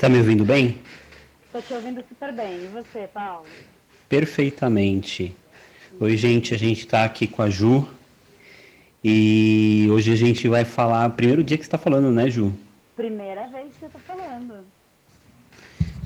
Tá 0.00 0.08
me 0.08 0.16
ouvindo 0.16 0.46
bem? 0.46 0.78
Tô 1.52 1.60
te 1.60 1.74
ouvindo 1.74 2.02
super 2.08 2.32
bem. 2.32 2.64
E 2.64 2.68
você, 2.68 3.06
Paulo? 3.12 3.44
Perfeitamente. 4.08 5.36
Oi, 6.00 6.16
gente, 6.16 6.54
a 6.54 6.58
gente 6.58 6.86
está 6.86 7.04
aqui 7.04 7.26
com 7.26 7.42
a 7.42 7.50
Ju. 7.50 7.86
E 9.04 9.86
hoje 9.90 10.10
a 10.10 10.16
gente 10.16 10.48
vai 10.48 10.64
falar. 10.64 11.10
Primeiro 11.10 11.44
dia 11.44 11.58
que 11.58 11.64
você 11.64 11.66
está 11.66 11.76
falando, 11.76 12.10
né, 12.10 12.30
Ju? 12.30 12.50
Primeira 12.96 13.46
vez 13.48 13.74
que 13.78 13.84
eu 13.84 13.90
tô 13.90 13.98
falando. 13.98 14.64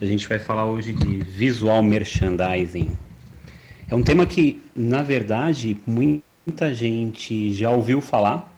A 0.01 0.05
gente 0.05 0.27
vai 0.27 0.41
falar 0.41 0.67
hoje 0.67 0.93
de 0.93 1.19
visual 1.19 1.81
merchandising. 1.81 2.99
É 3.89 3.95
um 3.95 4.03
tema 4.03 4.27
que, 4.27 4.61
na 4.75 5.05
verdade, 5.05 5.79
muita 5.87 6.75
gente 6.75 7.55
já 7.55 7.71
ouviu 7.71 8.01
falar, 8.01 8.53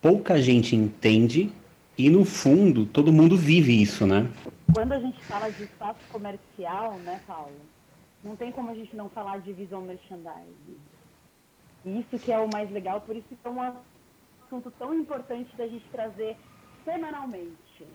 pouca 0.00 0.40
gente 0.40 0.76
entende 0.76 1.50
e, 1.96 2.10
no 2.10 2.24
fundo, 2.24 2.86
todo 2.86 3.12
mundo 3.12 3.36
vive 3.36 3.80
isso, 3.80 4.06
né? 4.06 4.28
Quando 4.72 4.92
a 4.92 4.98
gente 4.98 5.22
fala 5.24 5.50
de 5.50 5.64
espaço 5.64 6.00
comercial, 6.10 6.94
né, 6.98 7.20
Paulo? 7.26 7.54
Não 8.22 8.34
tem 8.34 8.50
como 8.50 8.70
a 8.70 8.74
gente 8.74 8.96
não 8.96 9.08
falar 9.08 9.38
de 9.38 9.52
visual 9.52 9.82
merchandising. 9.82 10.78
Isso 11.84 12.18
que 12.18 12.32
é 12.32 12.38
o 12.38 12.48
mais 12.50 12.70
legal, 12.70 13.00
por 13.02 13.14
isso 13.14 13.28
que 13.28 13.36
é 13.44 13.50
um 13.50 13.60
assunto 13.60 14.72
tão 14.78 14.94
importante 14.94 15.54
da 15.56 15.66
gente 15.66 15.84
trazer 15.92 16.36
semanalmente. 16.84 17.86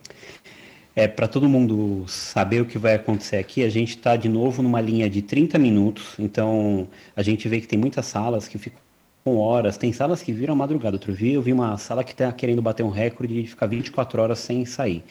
É, 0.94 1.06
para 1.06 1.28
todo 1.28 1.48
mundo 1.48 2.04
saber 2.08 2.60
o 2.60 2.66
que 2.66 2.78
vai 2.78 2.94
acontecer 2.94 3.36
aqui, 3.36 3.62
a 3.62 3.68
gente 3.68 3.90
está 3.90 4.16
de 4.16 4.28
novo 4.28 4.62
numa 4.62 4.80
linha 4.80 5.08
de 5.08 5.22
30 5.22 5.58
minutos, 5.58 6.18
então 6.18 6.88
a 7.14 7.22
gente 7.22 7.48
vê 7.48 7.60
que 7.60 7.66
tem 7.66 7.78
muitas 7.78 8.06
salas 8.06 8.48
que 8.48 8.58
ficam 8.58 8.80
com 9.24 9.36
horas, 9.36 9.76
tem 9.76 9.92
salas 9.92 10.22
que 10.22 10.32
viram 10.32 10.56
madrugada. 10.56 10.96
Outro 10.96 11.12
dia 11.12 11.34
eu 11.34 11.42
vi 11.42 11.52
uma 11.52 11.76
sala 11.76 12.02
que 12.02 12.12
está 12.12 12.32
querendo 12.32 12.62
bater 12.62 12.82
um 12.82 12.90
recorde 12.90 13.42
de 13.42 13.48
ficar 13.48 13.66
24 13.66 14.20
horas 14.22 14.38
sem 14.38 14.64
sair. 14.64 15.04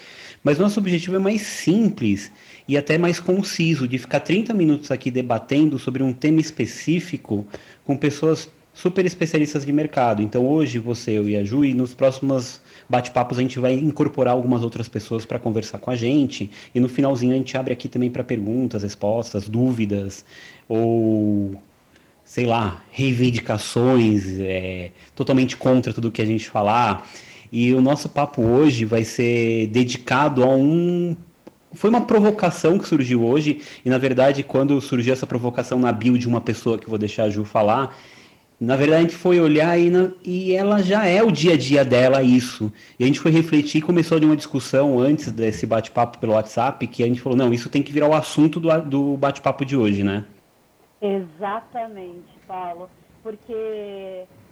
Mas 0.43 0.57
nosso 0.57 0.79
objetivo 0.79 1.15
é 1.15 1.19
mais 1.19 1.41
simples 1.41 2.31
e 2.67 2.77
até 2.77 2.97
mais 2.97 3.19
conciso, 3.19 3.87
de 3.87 3.97
ficar 3.97 4.19
30 4.19 4.53
minutos 4.53 4.91
aqui 4.91 5.11
debatendo 5.11 5.77
sobre 5.77 6.01
um 6.01 6.13
tema 6.13 6.39
específico 6.39 7.45
com 7.83 7.95
pessoas 7.95 8.49
super 8.73 9.05
especialistas 9.05 9.65
de 9.65 9.73
mercado. 9.73 10.21
Então 10.21 10.47
hoje 10.47 10.79
você, 10.79 11.11
eu 11.11 11.27
e 11.27 11.35
a 11.35 11.43
Ju, 11.43 11.65
e 11.65 11.73
nos 11.73 11.93
próximos 11.93 12.61
bate-papos 12.87 13.37
a 13.37 13.41
gente 13.41 13.59
vai 13.59 13.73
incorporar 13.73 14.33
algumas 14.33 14.63
outras 14.63 14.87
pessoas 14.87 15.25
para 15.25 15.37
conversar 15.37 15.79
com 15.79 15.91
a 15.91 15.95
gente. 15.95 16.49
E 16.73 16.79
no 16.79 16.89
finalzinho 16.89 17.33
a 17.33 17.37
gente 17.37 17.55
abre 17.57 17.73
aqui 17.73 17.87
também 17.87 18.09
para 18.09 18.23
perguntas, 18.23 18.83
respostas, 18.83 19.49
dúvidas 19.49 20.25
ou 20.67 21.61
sei 22.29 22.45
lá, 22.45 22.83
reivindicações, 22.91 24.39
é, 24.39 24.91
totalmente 25.15 25.57
contra 25.57 25.91
tudo 25.91 26.11
que 26.11 26.21
a 26.21 26.25
gente 26.25 26.47
falar. 26.47 27.09
E 27.51 27.73
o 27.73 27.81
nosso 27.81 28.07
papo 28.07 28.43
hoje 28.43 28.85
vai 28.85 29.03
ser 29.03 29.65
dedicado 29.69 30.43
a 30.43 30.47
um. 30.47 31.17
Foi 31.73 31.89
uma 31.89 32.01
provocação 32.01 32.77
que 32.77 32.87
surgiu 32.87 33.25
hoje, 33.25 33.61
e 33.83 33.89
na 33.89 33.97
verdade, 33.97 34.43
quando 34.43 34.79
surgiu 34.79 35.11
essa 35.11 35.25
provocação 35.25 35.79
na 35.79 35.91
bio 35.91 36.19
de 36.19 36.27
uma 36.27 36.39
pessoa 36.39 36.77
que 36.77 36.85
eu 36.85 36.89
vou 36.89 36.99
deixar 36.99 37.23
a 37.23 37.29
Ju 37.31 37.43
falar, 37.45 37.97
na 38.61 38.75
verdade 38.75 38.99
a 38.99 39.01
gente 39.01 39.15
foi 39.15 39.39
olhar 39.39 39.79
e, 39.79 39.89
na... 39.89 40.11
e 40.23 40.51
ela 40.53 40.83
já 40.83 41.07
é 41.07 41.23
o 41.23 41.31
dia 41.31 41.53
a 41.53 41.57
dia 41.57 41.83
dela 41.83 42.21
isso. 42.21 42.71
E 42.99 43.03
a 43.03 43.07
gente 43.07 43.19
foi 43.19 43.31
refletir, 43.31 43.81
começou 43.81 44.19
de 44.19 44.27
uma 44.27 44.35
discussão 44.35 44.99
antes 44.99 45.31
desse 45.31 45.65
bate-papo 45.65 46.19
pelo 46.19 46.33
WhatsApp, 46.33 46.85
que 46.85 47.01
a 47.03 47.07
gente 47.07 47.21
falou, 47.21 47.35
não, 47.35 47.51
isso 47.51 47.69
tem 47.69 47.81
que 47.81 47.91
virar 47.91 48.07
o 48.07 48.13
assunto 48.13 48.59
do, 48.59 48.81
do 48.81 49.17
bate-papo 49.17 49.65
de 49.65 49.75
hoje, 49.75 50.03
né? 50.03 50.25
Exatamente, 51.01 52.39
Paulo, 52.41 52.91
porque 53.21 53.53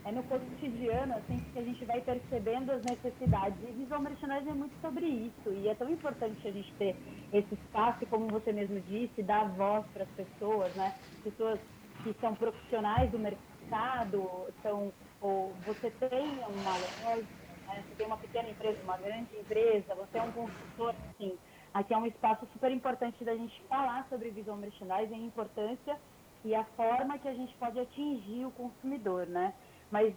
é 0.04 0.12
no 0.12 0.24
cotidiano 0.24 1.14
assim 1.16 1.40
que 1.52 1.58
a 1.58 1.62
gente 1.62 1.84
vai 1.84 2.00
percebendo 2.00 2.70
as 2.72 2.82
necessidades 2.82 3.62
e 3.62 3.72
visual 3.72 4.00
merchandising 4.00 4.50
é 4.50 4.54
muito 4.54 4.74
sobre 4.80 5.06
isso 5.06 5.52
e 5.52 5.68
é 5.68 5.74
tão 5.74 5.90
importante 5.90 6.46
a 6.48 6.52
gente 6.52 6.74
ter 6.78 6.98
esse 7.30 7.54
espaço, 7.54 8.06
como 8.06 8.30
você 8.30 8.52
mesmo 8.52 8.80
disse, 8.80 9.22
dar 9.22 9.50
voz 9.54 9.86
para 9.92 10.04
as 10.04 10.10
pessoas, 10.12 10.74
né? 10.74 10.94
Pessoas 11.22 11.60
que 12.02 12.14
são 12.20 12.34
profissionais 12.34 13.10
do 13.10 13.18
mercado, 13.18 14.48
são 14.62 14.94
ou 15.20 15.54
você 15.64 15.90
tem 15.90 16.38
uma 16.46 16.76
loja, 16.78 17.28
né? 17.66 17.84
você 17.86 17.94
tem 17.96 18.06
uma 18.06 18.18
pequena 18.18 18.48
empresa, 18.48 18.82
uma 18.82 18.96
grande 18.96 19.36
empresa, 19.36 19.94
você 19.96 20.18
é 20.18 20.22
um 20.22 20.32
consultor, 20.32 20.94
assim, 21.10 21.36
aqui 21.74 21.92
é 21.92 21.98
um 21.98 22.06
espaço 22.06 22.46
super 22.52 22.70
importante 22.70 23.24
da 23.24 23.34
gente 23.36 23.60
falar 23.68 24.06
sobre 24.08 24.30
visual 24.30 24.56
merchandising, 24.56 25.14
a 25.14 25.18
importância 25.18 26.00
e 26.44 26.54
a 26.54 26.64
forma 26.76 27.18
que 27.18 27.28
a 27.28 27.34
gente 27.34 27.54
pode 27.56 27.78
atingir 27.78 28.44
o 28.44 28.50
consumidor, 28.52 29.26
né? 29.26 29.52
Mas 29.90 30.14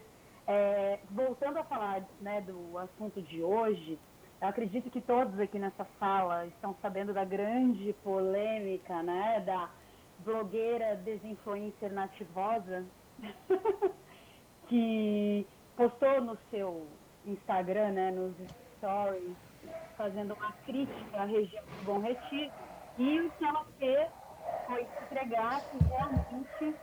é, 0.47 0.99
voltando 1.09 1.57
a 1.57 1.63
falar 1.63 2.03
né, 2.19 2.41
do 2.41 2.77
assunto 2.77 3.21
de 3.21 3.41
hoje, 3.41 3.97
eu 4.41 4.47
acredito 4.47 4.89
que 4.89 5.01
todos 5.01 5.39
aqui 5.39 5.59
nessa 5.59 5.85
sala 5.99 6.45
estão 6.47 6.75
sabendo 6.81 7.13
da 7.13 7.23
grande 7.23 7.93
polêmica, 8.03 9.01
né, 9.03 9.39
da 9.45 9.69
blogueira 10.19 10.95
desinfluencer 10.97 11.93
nativosa 11.93 12.83
que 14.67 15.45
postou 15.75 16.21
no 16.21 16.37
seu 16.49 16.87
Instagram, 17.25 17.91
né, 17.91 18.11
nos 18.11 18.33
stories, 18.77 19.35
fazendo 19.95 20.33
uma 20.33 20.51
crítica 20.65 21.21
à 21.21 21.25
região 21.25 21.63
do 21.63 21.85
Bom 21.85 21.99
Retiro 21.99 22.51
e 22.97 23.19
o 23.19 23.31
que 23.31 23.45
ela 23.45 23.65
fez 23.77 24.09
foi 24.67 24.85
se 24.85 25.03
entregar 25.03 25.61
que 25.69 25.77
realmente 25.83 26.75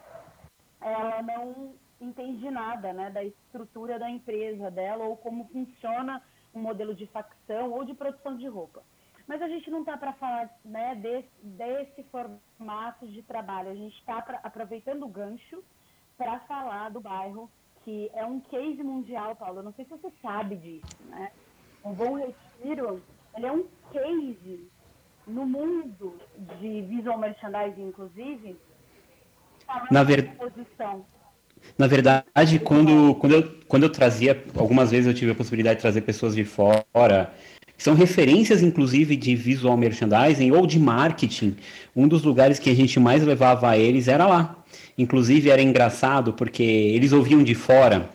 ela 0.81 1.23
não 1.23 1.75
entende 2.01 2.51
nada 2.51 2.93
né, 2.93 3.11
da 3.11 3.25
estrutura 3.25 3.99
da 3.99 4.09
empresa 4.09 4.71
dela 4.71 5.05
ou 5.05 5.17
como 5.17 5.49
funciona 5.49 6.23
um 6.55 6.61
modelo 6.61 6.95
de 6.95 7.07
facção 7.07 7.73
ou 7.73 7.85
de 7.85 7.95
produção 7.95 8.37
de 8.37 8.47
roupa. 8.47 8.83
Mas 9.27 9.43
a 9.43 9.49
gente 9.49 9.71
não 9.71 9.81
está 9.81 9.97
para 9.97 10.15
falar 10.15 10.51
né, 10.65 10.95
desse, 10.95 11.29
desse, 11.43 12.03
formato 12.05 13.07
de 13.07 13.23
trabalho, 13.23 13.71
a 13.71 13.75
gente 13.75 13.99
está 13.99 14.19
aproveitando 14.43 15.03
o 15.05 15.09
gancho 15.09 15.63
para 16.17 16.41
falar 16.41 16.91
do 16.91 17.01
bairro, 17.01 17.51
que 17.85 18.11
é 18.15 18.25
um 18.25 18.41
case 18.41 18.83
mundial, 18.83 19.37
Paulo. 19.37 19.59
Eu 19.59 19.65
não 19.65 19.73
sei 19.73 19.85
se 19.85 19.91
você 19.91 20.11
sabe 20.23 20.57
disso, 20.57 21.03
né? 21.05 21.31
O 21.85 21.91
Bom 21.91 22.15
Retiro, 22.15 23.03
ele 23.37 23.47
é 23.47 23.53
um 23.53 23.69
case 23.93 24.71
no 25.29 25.47
mundo 25.47 26.15
de 26.61 26.83
visual 26.83 27.19
merchandising, 27.19 27.89
inclusive, 27.89 28.57
na, 29.91 30.03
ver... 30.03 30.31
na 31.77 31.87
verdade, 31.87 32.59
quando, 32.65 33.15
quando, 33.17 33.33
eu, 33.33 33.55
quando 33.69 33.83
eu 33.83 33.91
trazia, 33.91 34.43
algumas 34.57 34.91
vezes 34.91 35.07
eu 35.07 35.15
tive 35.15 35.33
a 35.33 35.35
possibilidade 35.35 35.77
de 35.77 35.83
trazer 35.83 36.01
pessoas 36.01 36.35
de 36.35 36.45
fora, 36.45 37.33
que 37.77 37.83
são 37.83 37.95
referências, 37.95 38.63
inclusive, 38.63 39.17
de 39.17 39.37
visual 39.37 39.77
merchandising 39.77 40.51
ou 40.51 40.67
de 40.67 40.81
marketing, 40.81 41.57
um 41.95 42.09
dos 42.09 42.23
lugares 42.23 42.59
que 42.59 42.71
a 42.71 42.75
gente 42.75 42.99
mais 42.99 43.23
levava 43.23 43.69
a 43.71 43.79
eles 43.79 44.09
era 44.09 44.27
lá. 44.27 44.57
Inclusive, 44.97 45.51
era 45.51 45.63
engraçado, 45.63 46.33
porque 46.33 46.63
eles 46.63 47.13
ouviam 47.13 47.43
de 47.43 47.55
fora 47.55 48.11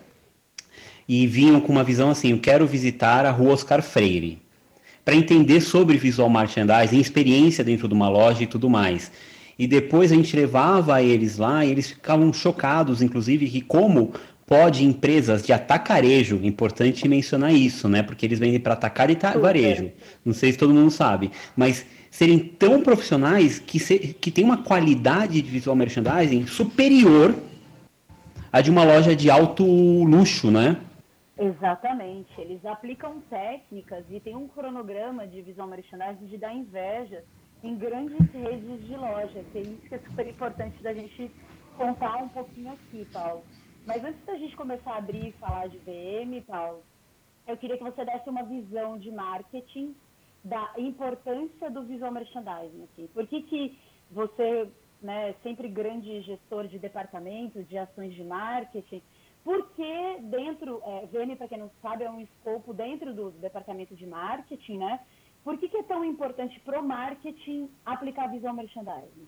e 1.08 1.28
vinham 1.28 1.62
com 1.62 1.72
uma 1.72 1.84
visão 1.84 2.10
assim, 2.10 2.32
eu 2.32 2.40
quero 2.40 2.66
visitar 2.66 3.26
a 3.26 3.32
rua 3.32 3.54
Oscar 3.54 3.82
Freire 3.82 4.43
para 5.04 5.16
entender 5.16 5.62
sobre 5.62 5.98
visual 5.98 6.30
merchandising, 6.30 7.00
experiência 7.00 7.64
dentro 7.64 7.88
de 7.88 7.94
uma 7.94 8.10
loja 8.10 8.44
e 8.44 8.48
tudo 8.48 8.70
mais. 8.70 9.12
E 9.58 9.68
depois 9.68 10.12
a 10.12 10.16
gente 10.16 10.36
levava 10.36 11.02
eles 11.02 11.38
lá 11.38 11.66
e 11.66 11.72
eles 11.72 11.90
ficavam 11.90 12.32
chocados, 12.34 13.02
inclusive, 13.02 13.48
que 13.50 13.62
como 13.62 14.14
pode 14.46 14.84
empresas 14.84 15.46
de 15.46 15.54
atacarejo, 15.54 16.40
importante 16.44 17.08
mencionar 17.08 17.54
isso, 17.54 17.88
né? 17.88 18.04
Porque 18.04 18.26
eles 18.26 18.40
vendem 18.40 18.60
para 18.60 18.74
atacar 18.74 19.10
e 19.10 19.16
varejo. 19.40 19.92
Não 20.26 20.34
sei 20.34 20.52
se 20.52 20.58
todo 20.58 20.74
mundo 20.74 20.92
sabe, 20.92 21.32
mas 21.56 21.86
serem 22.12 22.38
tão 22.38 22.82
profissionais 22.82 23.60
que, 23.60 23.80
se, 23.80 23.98
que 23.98 24.30
tem 24.30 24.44
uma 24.44 24.58
qualidade 24.58 25.42
de 25.42 25.50
visual 25.50 25.76
merchandising 25.76 26.46
superior 26.46 27.36
à 28.52 28.62
de 28.62 28.70
uma 28.70 28.84
loja 28.84 29.16
de 29.16 29.30
alto 29.30 29.66
luxo, 30.04 30.52
né? 30.52 30.78
Exatamente. 31.38 32.30
Eles 32.40 32.64
aplicam 32.66 33.22
técnicas 33.22 34.06
e 34.10 34.20
tem 34.20 34.36
um 34.36 34.48
cronograma 34.48 35.28
de 35.28 35.42
visual 35.42 35.68
merchandising 35.68 36.28
de 36.28 36.38
dar 36.38 36.54
inveja 36.54 37.24
em 37.64 37.76
grandes 37.76 38.32
redes 38.32 38.86
de 38.86 38.96
loja, 38.96 39.44
que 39.52 39.58
é 39.58 39.62
isso 39.62 39.82
que 39.88 39.96
é 39.96 40.00
super 40.00 40.28
importante 40.28 40.82
da 40.84 40.94
gente 40.94 41.32
contar 41.78 42.18
um 42.18 42.30
pouquinho 42.30 42.74
aqui, 42.74 43.06
Paulo. 43.12 43.44
Mas 43.86 44.04
antes 44.04 44.24
da 44.26 44.38
gente 44.38 44.56
começar 44.56 44.94
a 44.94 44.98
abrir 44.98 45.30
e 45.30 45.32
falar 45.34 45.68
de 45.68 45.78
VM, 45.80 46.42
Paulo, 46.46 46.84
eu 47.48 47.58
queria 47.58 47.78
que 47.78 47.84
você 47.84 48.06
desse 48.06 48.30
uma 48.30 48.44
visão 48.44 48.98
de 48.98 49.12
marketing 49.12 49.96
da 50.44 50.74
importância 50.78 51.70
do 51.72 51.84
visual 51.84 52.12
merchandising 52.12 52.84
aqui. 52.84 53.10
Por 53.14 53.26
que, 53.28 53.42
que 53.44 53.78
você, 54.12 54.70
né, 55.02 55.34
sempre 55.42 55.68
grande 55.68 56.22
gestor 56.22 56.68
de 56.68 56.78
departamento 56.78 57.64
de 57.64 57.78
ações 57.78 58.14
de 58.14 58.24
marketing, 58.24 59.02
porque 59.44 60.18
dentro, 60.22 60.82
é, 60.86 61.06
VM, 61.08 61.36
para 61.36 61.48
quem 61.48 61.58
não 61.58 61.70
sabe, 61.82 62.04
é 62.04 62.10
um 62.10 62.22
escopo 62.22 62.74
dentro 62.74 63.14
do 63.14 63.32
departamento 63.32 63.96
de 63.96 64.06
marketing, 64.06 64.78
né? 64.78 65.00
Por 65.44 65.58
que, 65.58 65.68
que 65.68 65.78
é 65.78 65.84
tão 65.84 66.06
importante 66.06 66.60
para 66.62 66.80
o 66.80 66.88
marketing 66.88 67.70
aplicar 67.86 68.28
visual 68.28 68.54
merchandising? 68.54 69.28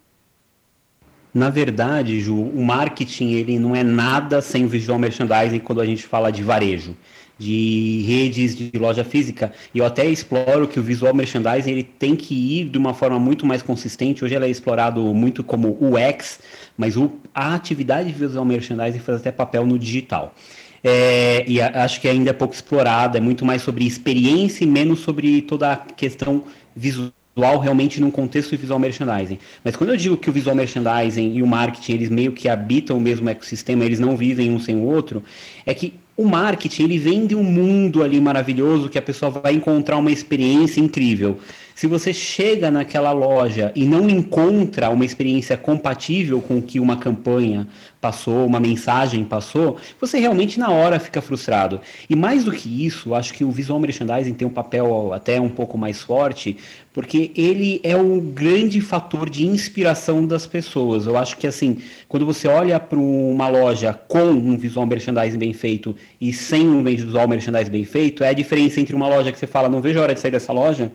Na 1.36 1.50
verdade, 1.50 2.22
Ju, 2.22 2.34
o 2.34 2.64
marketing 2.64 3.34
ele 3.34 3.60
não 3.60 3.76
é 3.76 3.84
nada 3.84 4.42
sem 4.42 4.64
o 4.64 4.70
visual 4.70 4.98
merchandising 4.98 5.60
quando 5.60 5.82
a 5.82 5.86
gente 5.86 6.04
fala 6.08 6.32
de 6.32 6.42
varejo. 6.42 6.96
de 7.38 8.02
redes 8.08 8.56
de 8.56 8.72
loja 8.80 9.04
física. 9.04 9.52
E 9.74 9.80
eu 9.80 9.86
até 9.86 10.06
exploro 10.06 10.70
que 10.70 10.80
o 10.80 10.84
visual 10.84 11.14
merchandising 11.14 11.70
ele 11.70 11.84
tem 11.84 12.16
que 12.16 12.34
ir 12.34 12.70
de 12.70 12.78
uma 12.78 12.94
forma 12.94 13.20
muito 13.20 13.46
mais 13.46 13.62
consistente. 13.62 14.24
Hoje 14.24 14.36
ele 14.36 14.46
é 14.46 14.50
explorado 14.50 15.02
muito 15.14 15.44
como 15.44 15.78
UX, 15.82 16.40
mas 16.78 16.96
o, 16.96 17.12
a 17.34 17.54
atividade 17.54 18.08
de 18.10 18.18
visual 18.18 18.46
merchandising 18.46 19.00
faz 19.00 19.20
até 19.20 19.34
papel 19.34 19.66
no 19.66 19.78
digital. 19.78 20.34
É, 20.82 21.44
e 21.48 21.60
acho 21.60 22.00
que 22.00 22.08
ainda 22.08 22.30
é 22.30 22.34
pouco 22.34 22.54
explorada, 22.54 23.18
é 23.18 23.22
muito 23.22 23.44
mais 23.44 23.62
sobre 23.62 23.86
experiência 23.86 24.64
e 24.64 24.68
menos 24.68 25.00
sobre 25.00 25.42
toda 25.42 25.74
a 25.74 25.78
questão 25.78 26.44
visual 26.76 27.12
realmente 27.60 28.00
num 28.00 28.10
contexto 28.10 28.52
de 28.52 28.58
visual 28.58 28.80
merchandising. 28.80 29.38
Mas 29.64 29.76
quando 29.76 29.90
eu 29.90 29.98
digo 29.98 30.16
que 30.16 30.30
o 30.30 30.34
visual 30.34 30.56
merchandising 30.56 31.34
e 31.36 31.44
o 31.44 31.48
marketing, 31.48 31.94
eles 31.94 32.10
meio 32.10 32.32
que 32.32 32.48
habitam 32.48 32.98
o 32.98 33.02
mesmo 33.02 33.30
ecossistema, 33.30 33.84
eles 33.84 34.00
não 34.00 34.16
vivem 34.16 34.52
um 34.52 34.60
sem 34.60 34.76
o 34.76 34.84
outro, 34.84 35.22
é 35.66 35.74
que 35.74 35.94
o 36.18 36.24
marketing, 36.24 36.84
ele 36.84 36.98
vende 36.98 37.36
um 37.36 37.44
mundo 37.44 38.02
ali 38.02 38.22
maravilhoso 38.22 38.88
que 38.88 38.98
a 38.98 39.02
pessoa 39.02 39.30
vai 39.30 39.54
encontrar 39.54 39.98
uma 39.98 40.12
experiência 40.12 40.80
incrível. 40.80 41.40
Se 41.76 41.88
você 41.88 42.14
chega 42.14 42.72
naquela 42.72 43.12
loja 43.12 43.74
e 43.76 43.84
não 43.84 44.10
encontra 44.10 44.90
uma 44.90 45.04
experiência 45.04 45.58
compatível 45.58 46.42
com 46.42 46.60
o 46.60 46.62
que 46.62 46.80
uma 46.80 46.96
campanha 46.96 47.68
passou, 48.00 48.46
uma 48.46 48.62
mensagem 48.62 49.26
passou, 49.26 49.76
você 50.00 50.18
realmente 50.18 50.58
na 50.58 50.70
hora 50.70 51.02
fica 51.02 51.22
frustrado. 51.22 51.82
E 52.10 52.16
mais 52.16 52.46
do 52.46 52.52
que 52.54 52.86
isso, 52.86 53.14
acho 53.14 53.34
que 53.34 53.44
o 53.44 53.52
visual 53.52 53.78
merchandising 53.78 54.34
tem 54.34 54.48
um 54.48 54.52
papel 54.52 55.12
até 55.12 55.42
um 55.42 55.50
pouco 55.50 55.78
mais 55.78 56.02
forte, 56.02 56.56
porque 56.94 57.34
ele 57.36 57.82
é 57.84 57.98
um 57.98 58.22
grande 58.22 58.80
fator 58.80 59.30
de 59.30 59.46
inspiração 59.46 60.26
das 60.26 60.48
pessoas. 60.48 61.06
Eu 61.06 61.18
acho 61.18 61.36
que 61.36 61.46
assim, 61.46 61.80
quando 62.08 62.26
você 62.26 62.48
olha 62.48 62.80
para 62.80 62.98
uma 62.98 63.50
loja 63.50 63.94
com 64.08 64.30
um 64.30 64.58
visual 64.58 64.86
merchandising 64.86 65.38
bem 65.38 65.52
feito 65.52 65.94
e 66.22 66.32
sem 66.32 66.70
um 66.70 66.82
visual 66.82 67.28
merchandising 67.28 67.72
bem 67.72 67.84
feito, 67.84 68.24
é 68.24 68.30
a 68.30 68.34
diferença 68.34 68.80
entre 68.80 68.96
uma 68.96 69.10
loja 69.10 69.30
que 69.30 69.38
você 69.38 69.48
fala, 69.48 69.68
não 69.68 69.82
vejo 69.82 70.00
a 70.00 70.04
hora 70.04 70.14
de 70.14 70.22
sair 70.22 70.32
dessa 70.32 70.54
loja, 70.54 70.90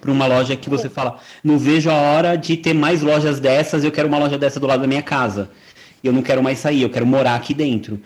para 0.00 0.10
uma 0.10 0.26
loja 0.26 0.56
que 0.56 0.70
você 0.70 0.88
fala, 0.88 1.18
não 1.42 1.58
vejo 1.58 1.90
a 1.90 1.94
hora 1.94 2.36
de 2.36 2.56
ter 2.56 2.74
mais 2.74 3.02
lojas 3.02 3.40
dessas, 3.40 3.84
eu 3.84 3.92
quero 3.92 4.08
uma 4.08 4.18
loja 4.18 4.38
dessa 4.38 4.60
do 4.60 4.66
lado 4.66 4.80
da 4.80 4.86
minha 4.86 5.02
casa. 5.02 5.50
Eu 6.02 6.12
não 6.12 6.22
quero 6.22 6.42
mais 6.42 6.58
sair, 6.58 6.82
eu 6.82 6.90
quero 6.90 7.06
morar 7.06 7.34
aqui 7.34 7.52
dentro. 7.52 8.00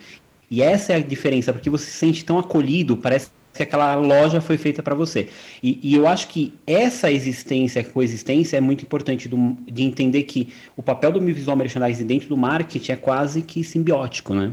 E 0.49 0.61
essa 0.61 0.93
é 0.93 0.95
a 0.97 0.99
diferença, 0.99 1.53
porque 1.53 1.69
você 1.69 1.85
se 1.85 1.97
sente 1.97 2.23
tão 2.25 2.37
acolhido, 2.37 2.97
parece 2.97 3.29
que 3.53 3.63
aquela 3.63 3.95
loja 3.95 4.41
foi 4.41 4.57
feita 4.57 4.81
para 4.81 4.95
você. 4.95 5.29
E, 5.61 5.79
e, 5.83 5.95
eu 5.95 6.07
acho 6.07 6.27
que 6.27 6.53
essa 6.65 7.11
existência, 7.11 7.83
coexistência, 7.83 8.57
é 8.57 8.61
muito 8.61 8.83
importante 8.83 9.29
do, 9.29 9.55
de 9.65 9.83
entender 9.83 10.23
que 10.23 10.51
o 10.75 10.81
papel 10.81 11.11
do 11.11 11.21
visual 11.21 11.55
merchandising 11.55 12.05
dentro 12.05 12.29
do 12.29 12.37
marketing 12.37 12.91
é 12.91 12.95
quase 12.95 13.41
que 13.41 13.63
simbiótico, 13.63 14.33
né? 14.33 14.51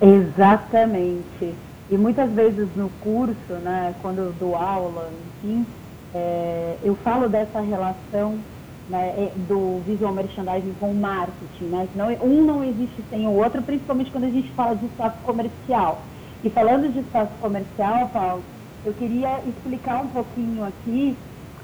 Exatamente. 0.00 1.54
E 1.90 1.96
muitas 1.96 2.30
vezes 2.30 2.68
no 2.76 2.88
curso, 3.00 3.52
né, 3.62 3.94
quando 4.00 4.18
eu 4.18 4.32
dou 4.38 4.56
aula, 4.56 5.12
enfim, 5.42 5.66
é, 6.14 6.78
eu 6.82 6.94
falo 6.96 7.28
dessa 7.28 7.60
relação 7.60 8.44
né, 8.88 9.14
é, 9.16 9.32
do 9.36 9.80
visual 9.80 10.12
merchandising 10.12 10.74
com 10.74 10.92
o 10.92 10.94
marketing, 10.94 11.64
né? 11.64 11.88
Senão, 11.90 12.08
um 12.22 12.44
não 12.44 12.62
existe 12.62 13.04
sem 13.08 13.26
o 13.26 13.32
outro, 13.32 13.62
principalmente 13.62 14.12
quando 14.12 14.24
a 14.24 14.30
gente 14.30 14.54
fala 14.54 14.76
de 14.76 14.86
espaço 14.86 15.20
comercial. 15.22 16.08
E 16.42 16.50
falando 16.50 16.92
de 16.92 17.00
espaço 17.00 17.36
comercial, 17.38 18.10
Paulo, 18.10 18.44
eu 18.84 18.94
queria 18.94 19.42
explicar 19.48 20.04
um 20.04 20.08
pouquinho 20.08 20.62
aqui 20.62 21.18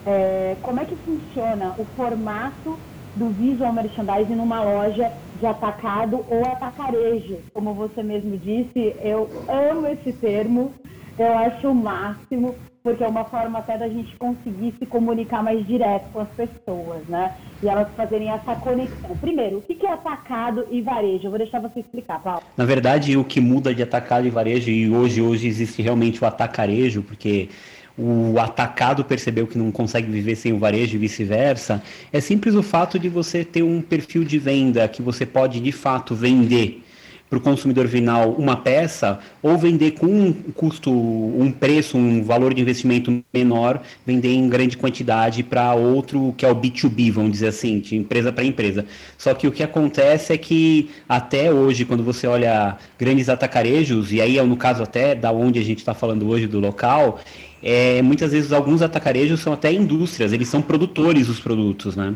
é, 0.05 0.57
como 0.63 0.81
é 0.81 0.87
que 0.87 0.97
funciona 0.97 1.75
o 1.79 1.85
formato 1.95 2.81
do 3.15 3.31
visual 3.31 3.73
merchandising 3.73 4.35
numa 4.37 4.63
loja 4.63 5.13
de 5.35 5.45
atacado 5.45 6.25
ou 6.29 6.41
atacarejo. 6.47 7.43
Como 7.53 7.75
você 7.75 8.03
mesmo 8.03 8.39
disse, 8.39 8.97
eu 9.03 9.45
amo 9.47 9.87
esse 9.87 10.13
termo, 10.15 10.80
eu 11.23 11.37
acho 11.39 11.69
o 11.69 11.75
máximo, 11.75 12.55
porque 12.83 13.05
é 13.05 13.07
uma 13.07 13.25
forma 13.25 13.59
até 13.59 13.77
da 13.77 13.89
gente 13.89 14.17
conseguir 14.17 14.75
se 14.79 14.87
comunicar 14.87 15.43
mais 15.43 15.67
direto 15.67 16.07
com 16.13 16.21
as 16.21 16.29
pessoas, 16.31 17.07
né? 17.09 17.35
E 17.63 17.69
elas 17.69 17.89
fazerem 17.95 18.31
essa 18.31 18.55
conexão. 18.55 19.15
Primeiro, 19.21 19.59
o 19.59 19.63
que 19.63 19.85
é 19.85 19.93
atacado 19.93 20.67
e 20.71 20.81
varejo? 20.81 21.27
Eu 21.27 21.31
vou 21.31 21.39
deixar 21.39 21.61
você 21.61 21.81
explicar, 21.81 22.23
Paulo. 22.23 22.43
Na 22.57 22.65
verdade, 22.65 23.17
o 23.19 23.25
que 23.25 23.39
muda 23.39 23.75
de 23.75 23.83
atacado 23.83 24.27
e 24.27 24.31
varejo, 24.31 24.71
e 24.71 24.91
hoje, 24.91 25.21
hoje 25.21 25.47
existe 25.47 25.83
realmente 25.83 26.25
o 26.25 26.27
atacarejo, 26.27 27.03
porque 27.03 27.51
o 27.99 28.41
atacado 28.41 29.05
percebeu 29.05 29.47
que 29.47 29.59
não 29.59 29.71
consegue 29.71 30.11
viver 30.11 30.37
sem 30.37 30.55
o 30.55 30.59
varejo 30.59 30.97
e 30.97 30.99
vice-versa, 30.99 31.83
é 32.11 32.19
simples 32.19 32.55
o 32.55 32.63
fato 32.63 32.99
de 32.99 33.11
você 33.11 33.45
ter 33.45 33.63
um 33.63 33.83
perfil 33.83 34.25
de 34.25 34.39
venda 34.39 34.89
que 34.89 35.03
você 35.03 35.27
pode 35.27 35.61
de 35.61 35.73
fato 35.73 36.15
vender 36.15 36.83
para 37.31 37.39
o 37.39 37.41
consumidor 37.41 37.87
final 37.87 38.33
uma 38.33 38.57
peça 38.57 39.21
ou 39.41 39.57
vender 39.57 39.93
com 39.93 40.07
um 40.07 40.33
custo, 40.33 40.91
um 40.93 41.53
preço, 41.53 41.97
um 41.97 42.25
valor 42.25 42.53
de 42.53 42.61
investimento 42.61 43.23
menor, 43.33 43.81
vender 44.05 44.35
em 44.35 44.49
grande 44.49 44.77
quantidade 44.77 45.45
para 45.45 45.73
outro 45.75 46.35
que 46.37 46.45
é 46.45 46.51
o 46.51 46.57
B2B, 46.57 47.13
vamos 47.13 47.31
dizer 47.31 47.47
assim, 47.47 47.79
de 47.79 47.97
empresa 47.97 48.33
para 48.33 48.43
empresa. 48.45 48.85
Só 49.17 49.33
que 49.33 49.47
o 49.47 49.53
que 49.53 49.63
acontece 49.63 50.33
é 50.33 50.37
que 50.37 50.91
até 51.09 51.53
hoje, 51.53 51.85
quando 51.85 52.03
você 52.03 52.27
olha 52.27 52.77
grandes 52.99 53.29
atacarejos, 53.29 54.13
e 54.13 54.21
aí 54.21 54.37
é 54.37 54.43
no 54.43 54.57
caso 54.57 54.83
até 54.83 55.15
da 55.15 55.31
onde 55.31 55.61
a 55.61 55.63
gente 55.63 55.79
está 55.79 55.95
falando 55.95 56.29
hoje 56.29 56.49
do 56.49 56.59
local, 56.59 57.21
é, 57.63 58.03
muitas 58.03 58.33
vezes 58.33 58.53
alguns 58.53 58.83
atacarejos 58.83 59.39
são 59.41 59.53
até 59.53 59.73
indústrias, 59.73 60.33
eles 60.33 60.49
são 60.49 60.61
produtores 60.61 61.29
dos 61.29 61.39
produtos, 61.39 61.95
né? 61.95 62.15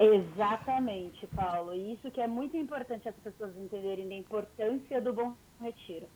Exatamente, 0.00 1.26
Paulo. 1.26 1.74
E 1.74 1.92
isso 1.92 2.10
que 2.10 2.22
é 2.22 2.26
muito 2.26 2.56
importante 2.56 3.06
as 3.06 3.14
pessoas 3.16 3.54
entenderem 3.54 4.08
da 4.08 4.14
importância 4.14 4.98
do 4.98 5.12
bom 5.12 5.34
retiro. 5.60 6.08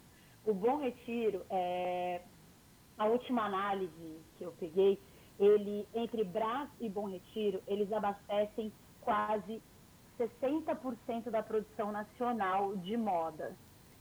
O 0.47 0.55
bom 0.55 0.79
retiro, 0.79 1.45
é, 1.51 2.23
a 2.97 3.05
última 3.05 3.45
análise 3.45 4.19
que 4.39 4.45
eu 4.45 4.53
peguei, 4.53 4.99
ele 5.39 5.87
entre 5.95 6.25
Brás 6.25 6.71
e 6.81 6.89
Bom 6.89 7.09
Retiro, 7.09 7.63
eles 7.67 7.93
abastecem 7.93 8.73
quase 9.03 9.61
60% 10.19 11.29
da 11.31 11.43
produção 11.43 11.93
nacional 11.93 12.77
de 12.77 12.97
moda. 12.97 13.55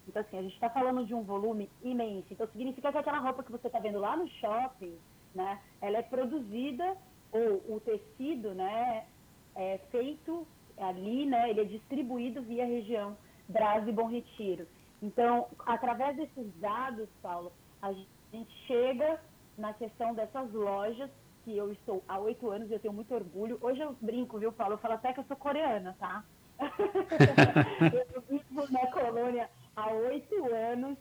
Então, 0.07 0.21
assim, 0.21 0.37
a 0.37 0.41
gente 0.43 0.53
está 0.53 0.69
falando 0.69 1.05
de 1.05 1.13
um 1.13 1.23
volume 1.23 1.69
imenso. 1.81 2.27
Então, 2.31 2.47
significa 2.47 2.91
que 2.91 2.97
aquela 2.97 3.19
roupa 3.19 3.43
que 3.43 3.51
você 3.51 3.67
está 3.67 3.79
vendo 3.79 3.99
lá 3.99 4.15
no 4.15 4.27
shopping, 4.27 4.97
né, 5.35 5.59
ela 5.81 5.97
é 5.97 6.03
produzida, 6.03 6.95
ou 7.31 7.75
o 7.75 7.81
tecido, 7.81 8.53
né, 8.53 9.07
é 9.55 9.79
feito 9.91 10.47
ali, 10.77 11.25
né, 11.25 11.49
ele 11.49 11.61
é 11.61 11.65
distribuído 11.65 12.41
via 12.41 12.65
região 12.65 13.15
Brás 13.47 13.87
e 13.87 13.91
Bom 13.91 14.07
Retiro. 14.07 14.67
Então, 15.01 15.47
através 15.65 16.15
desses 16.15 16.53
dados, 16.59 17.09
Paulo, 17.21 17.51
a 17.81 17.91
gente 17.91 18.51
chega 18.65 19.19
na 19.57 19.73
questão 19.73 20.13
dessas 20.13 20.51
lojas 20.51 21.09
que 21.43 21.55
eu 21.55 21.71
estou 21.71 22.01
há 22.07 22.17
oito 22.19 22.49
anos 22.49 22.69
e 22.69 22.73
eu 22.73 22.79
tenho 22.79 22.93
muito 22.93 23.13
orgulho. 23.13 23.57
Hoje 23.61 23.81
eu 23.81 23.95
brinco, 24.01 24.39
viu, 24.39 24.51
Paulo? 24.51 24.75
Eu 24.75 24.77
falo 24.77 24.93
até 24.93 25.11
que 25.11 25.19
eu 25.19 25.25
sou 25.25 25.35
coreana, 25.35 25.95
tá? 25.99 26.23
eu 28.13 28.21
vivo 28.21 28.71
na 28.71 28.87
colônia 28.87 29.49
há 29.75 29.91
oito 29.91 30.53
anos 30.53 30.97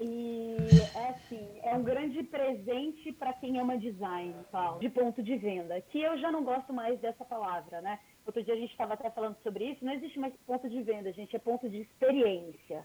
e 0.00 0.56
é 0.94 1.08
assim, 1.10 1.46
é 1.62 1.74
um 1.74 1.82
grande 1.82 2.22
presente 2.22 3.12
para 3.12 3.34
quem 3.34 3.60
ama 3.60 3.76
design, 3.76 4.34
Paulo, 4.50 4.80
de 4.80 4.88
ponto 4.88 5.22
de 5.22 5.36
venda. 5.36 5.80
Que 5.90 6.00
eu 6.00 6.18
já 6.18 6.32
não 6.32 6.42
gosto 6.42 6.72
mais 6.72 6.98
dessa 7.00 7.24
palavra, 7.24 7.82
né? 7.82 7.98
Outro 8.24 8.42
dia 8.42 8.54
a 8.54 8.56
gente 8.56 8.70
estava 8.70 8.94
até 8.94 9.10
falando 9.10 9.36
sobre 9.42 9.64
isso, 9.64 9.84
não 9.84 9.92
existe 9.92 10.18
mais 10.18 10.32
ponto 10.46 10.68
de 10.70 10.82
venda, 10.82 11.12
gente, 11.12 11.36
é 11.36 11.38
ponto 11.38 11.68
de 11.68 11.82
experiência. 11.82 12.82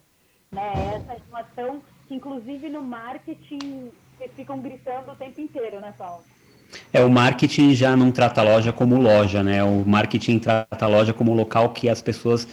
Né? 0.52 0.74
Essa 0.96 1.22
relação 1.28 1.82
que 2.08 2.16
inclusive 2.16 2.70
no 2.70 2.82
marketing 2.82 3.92
vocês 4.18 4.32
ficam 4.34 4.60
gritando 4.60 5.12
o 5.12 5.16
tempo 5.16 5.40
inteiro, 5.40 5.80
né, 5.80 5.94
Paulo? 5.98 6.24
É, 6.92 7.04
o 7.04 7.10
marketing 7.10 7.74
já 7.74 7.96
não 7.96 8.12
trata 8.12 8.42
a 8.42 8.44
loja 8.44 8.74
como 8.74 9.00
loja, 9.00 9.44
né? 9.44 9.64
O 9.64 9.86
marketing 9.86 10.40
trata 10.40 10.86
a 10.86 10.88
loja 10.88 11.14
como 11.14 11.34
local 11.34 11.70
que 11.70 11.88
as 11.88 12.02
pessoas 12.02 12.48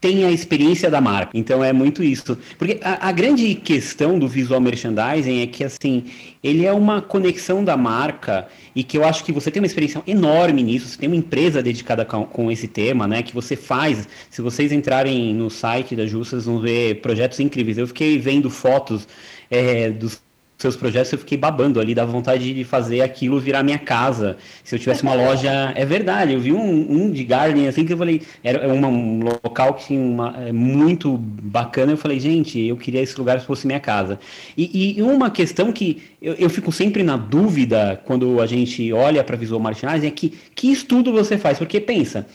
tem 0.00 0.24
a 0.24 0.30
experiência 0.30 0.90
da 0.90 1.00
marca. 1.00 1.30
Então 1.34 1.62
é 1.62 1.72
muito 1.72 2.02
isso. 2.02 2.38
Porque 2.58 2.80
a, 2.82 3.08
a, 3.08 3.12
grande 3.12 3.54
questão 3.54 4.18
do 4.18 4.26
visual 4.26 4.60
merchandising 4.60 5.42
é 5.42 5.46
que 5.46 5.62
assim, 5.62 6.04
ele 6.42 6.64
é 6.64 6.72
uma 6.72 7.02
conexão 7.02 7.62
da 7.62 7.76
marca 7.76 8.48
e 8.74 8.82
que 8.82 8.96
eu 8.96 9.04
acho 9.04 9.22
que 9.22 9.32
você 9.32 9.50
tem 9.50 9.60
uma 9.60 9.66
experiência 9.66 10.02
enorme 10.06 10.62
nisso, 10.62 10.88
você 10.88 10.98
tem 10.98 11.08
uma 11.08 11.16
empresa 11.16 11.62
dedicada 11.62 12.04
com, 12.04 12.24
com 12.24 12.50
esse 12.50 12.66
tema, 12.66 13.06
né, 13.06 13.22
que 13.22 13.34
você 13.34 13.54
faz. 13.54 14.08
Se 14.30 14.40
vocês 14.40 14.72
entrarem 14.72 15.34
no 15.34 15.50
site 15.50 15.94
da 15.94 16.06
Justas, 16.06 16.46
vão 16.46 16.60
ver 16.60 17.00
projetos 17.02 17.38
incríveis. 17.40 17.76
Eu 17.76 17.86
fiquei 17.86 18.18
vendo 18.18 18.48
fotos 18.48 19.06
é, 19.50 19.90
dos 19.90 20.22
seus 20.60 20.76
projetos, 20.76 21.10
eu 21.12 21.18
fiquei 21.18 21.38
babando 21.38 21.80
ali, 21.80 21.94
dava 21.94 22.12
vontade 22.12 22.52
de 22.52 22.64
fazer 22.64 23.00
aquilo 23.00 23.40
virar 23.40 23.62
minha 23.62 23.78
casa. 23.78 24.36
Se 24.62 24.74
eu 24.74 24.78
tivesse 24.78 25.02
uma 25.02 25.14
loja. 25.14 25.72
É 25.74 25.84
verdade, 25.86 26.34
eu 26.34 26.40
vi 26.40 26.52
um, 26.52 26.92
um 26.92 27.10
de 27.10 27.24
Garden, 27.24 27.66
assim, 27.66 27.86
que 27.86 27.92
eu 27.92 27.98
falei. 27.98 28.22
Era 28.44 28.72
uma, 28.72 28.88
um 28.88 29.24
local 29.42 29.74
que 29.74 29.86
tinha 29.86 30.00
uma, 30.00 30.36
é, 30.38 30.52
muito 30.52 31.16
bacana. 31.16 31.92
Eu 31.92 31.96
falei, 31.96 32.20
gente, 32.20 32.60
eu 32.60 32.76
queria 32.76 33.00
esse 33.00 33.18
lugar 33.18 33.40
se 33.40 33.46
fosse 33.46 33.66
minha 33.66 33.80
casa. 33.80 34.18
E, 34.56 34.98
e 34.98 35.02
uma 35.02 35.30
questão 35.30 35.72
que 35.72 36.02
eu, 36.20 36.34
eu, 36.34 36.50
fico 36.50 36.70
sempre 36.70 37.02
na 37.02 37.16
dúvida 37.16 38.00
quando 38.04 38.40
a 38.40 38.46
gente 38.46 38.92
olha 38.92 39.24
para 39.24 39.36
visual 39.36 39.60
merchandising 39.60 40.06
é 40.06 40.10
que, 40.10 40.34
que 40.54 40.70
estudo 40.70 41.10
você 41.10 41.38
faz? 41.38 41.58
Porque 41.58 41.80
pensa. 41.80 42.26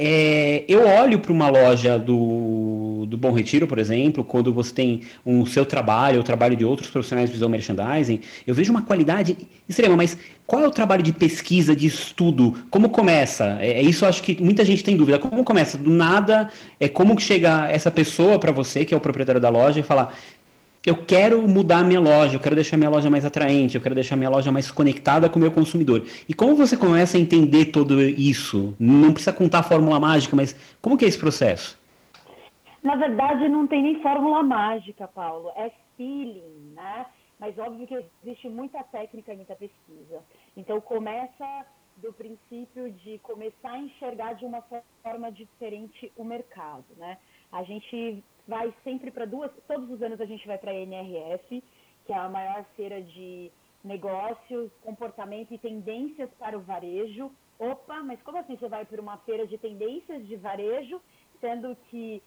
É, 0.00 0.64
eu 0.68 0.86
olho 0.86 1.18
para 1.18 1.32
uma 1.32 1.48
loja 1.48 1.98
do, 1.98 3.04
do 3.08 3.16
Bom 3.18 3.32
Retiro, 3.32 3.66
por 3.66 3.80
exemplo, 3.80 4.22
quando 4.22 4.52
você 4.52 4.72
tem 4.72 5.02
um 5.26 5.44
seu 5.44 5.66
trabalho, 5.66 6.20
o 6.20 6.22
trabalho 6.22 6.54
de 6.54 6.64
outros 6.64 6.88
profissionais 6.88 7.28
de 7.28 7.32
visual 7.32 7.50
merchandising, 7.50 8.20
eu 8.46 8.54
vejo 8.54 8.70
uma 8.70 8.82
qualidade 8.82 9.36
extrema, 9.68 9.96
mas 9.96 10.16
qual 10.46 10.62
é 10.62 10.68
o 10.68 10.70
trabalho 10.70 11.02
de 11.02 11.12
pesquisa, 11.12 11.74
de 11.74 11.88
estudo? 11.88 12.54
Como 12.70 12.90
começa? 12.90 13.58
É, 13.60 13.72
é 13.72 13.82
isso 13.82 14.06
acho 14.06 14.22
que 14.22 14.40
muita 14.40 14.64
gente 14.64 14.84
tem 14.84 14.96
dúvida. 14.96 15.18
Como 15.18 15.42
começa? 15.42 15.76
Do 15.76 15.90
nada, 15.90 16.48
é 16.78 16.88
como 16.88 17.18
chega 17.20 17.68
essa 17.68 17.90
pessoa 17.90 18.38
para 18.38 18.52
você, 18.52 18.84
que 18.84 18.94
é 18.94 18.96
o 18.96 19.00
proprietário 19.00 19.40
da 19.40 19.48
loja, 19.48 19.80
e 19.80 19.82
falar: 19.82 20.16
eu 20.88 21.04
quero 21.04 21.46
mudar 21.46 21.80
a 21.80 21.84
minha 21.84 22.00
loja, 22.00 22.36
eu 22.36 22.40
quero 22.40 22.54
deixar 22.54 22.76
minha 22.76 22.90
loja 22.90 23.10
mais 23.10 23.24
atraente, 23.24 23.76
eu 23.76 23.80
quero 23.80 23.94
deixar 23.94 24.16
minha 24.16 24.30
loja 24.30 24.50
mais 24.50 24.70
conectada 24.70 25.28
com 25.28 25.38
o 25.38 25.42
meu 25.42 25.52
consumidor. 25.52 26.04
E 26.28 26.34
como 26.34 26.56
você 26.56 26.76
começa 26.76 27.16
a 27.16 27.20
entender 27.20 27.66
tudo 27.66 28.00
isso? 28.00 28.74
Não 28.78 29.12
precisa 29.12 29.32
contar 29.32 29.60
a 29.60 29.62
fórmula 29.62 30.00
mágica, 30.00 30.34
mas 30.34 30.56
como 30.80 30.96
que 30.96 31.04
é 31.04 31.08
esse 31.08 31.18
processo? 31.18 31.78
Na 32.82 32.96
verdade, 32.96 33.48
não 33.48 33.66
tem 33.66 33.82
nem 33.82 34.00
fórmula 34.00 34.42
mágica, 34.42 35.06
Paulo. 35.08 35.50
É 35.56 35.70
feeling, 35.96 36.72
né? 36.74 37.06
Mas 37.38 37.56
óbvio 37.58 37.86
que 37.86 38.04
existe 38.24 38.48
muita 38.48 38.82
técnica 38.84 39.32
e 39.32 39.36
muita 39.36 39.54
pesquisa. 39.54 40.22
Então 40.56 40.80
começa 40.80 41.66
do 41.96 42.12
princípio 42.12 42.90
de 42.92 43.18
começar 43.18 43.72
a 43.72 43.78
enxergar 43.78 44.34
de 44.34 44.44
uma 44.44 44.62
forma 45.02 45.30
diferente 45.32 46.10
o 46.16 46.24
mercado, 46.24 46.84
né? 46.96 47.18
A 47.52 47.62
gente 47.64 48.22
vai 48.48 48.74
sempre 48.82 49.10
para 49.10 49.26
duas, 49.26 49.52
todos 49.68 49.90
os 49.90 50.02
anos 50.02 50.18
a 50.20 50.24
gente 50.24 50.46
vai 50.46 50.56
para 50.56 50.70
a 50.70 50.74
NRF, 50.74 51.62
que 52.06 52.12
é 52.12 52.16
a 52.16 52.28
maior 52.30 52.64
feira 52.74 53.02
de 53.02 53.52
negócios, 53.84 54.72
comportamento 54.82 55.52
e 55.52 55.58
tendências 55.58 56.30
para 56.38 56.56
o 56.56 56.62
varejo. 56.62 57.30
Opa, 57.58 58.02
mas 58.02 58.20
como 58.22 58.38
assim 58.38 58.56
você 58.56 58.68
vai 58.68 58.84
para 58.86 59.00
uma 59.00 59.18
feira 59.18 59.46
de 59.46 59.58
tendências 59.58 60.26
de 60.26 60.36
varejo, 60.36 61.00
sendo 61.40 61.76
que 61.90 62.22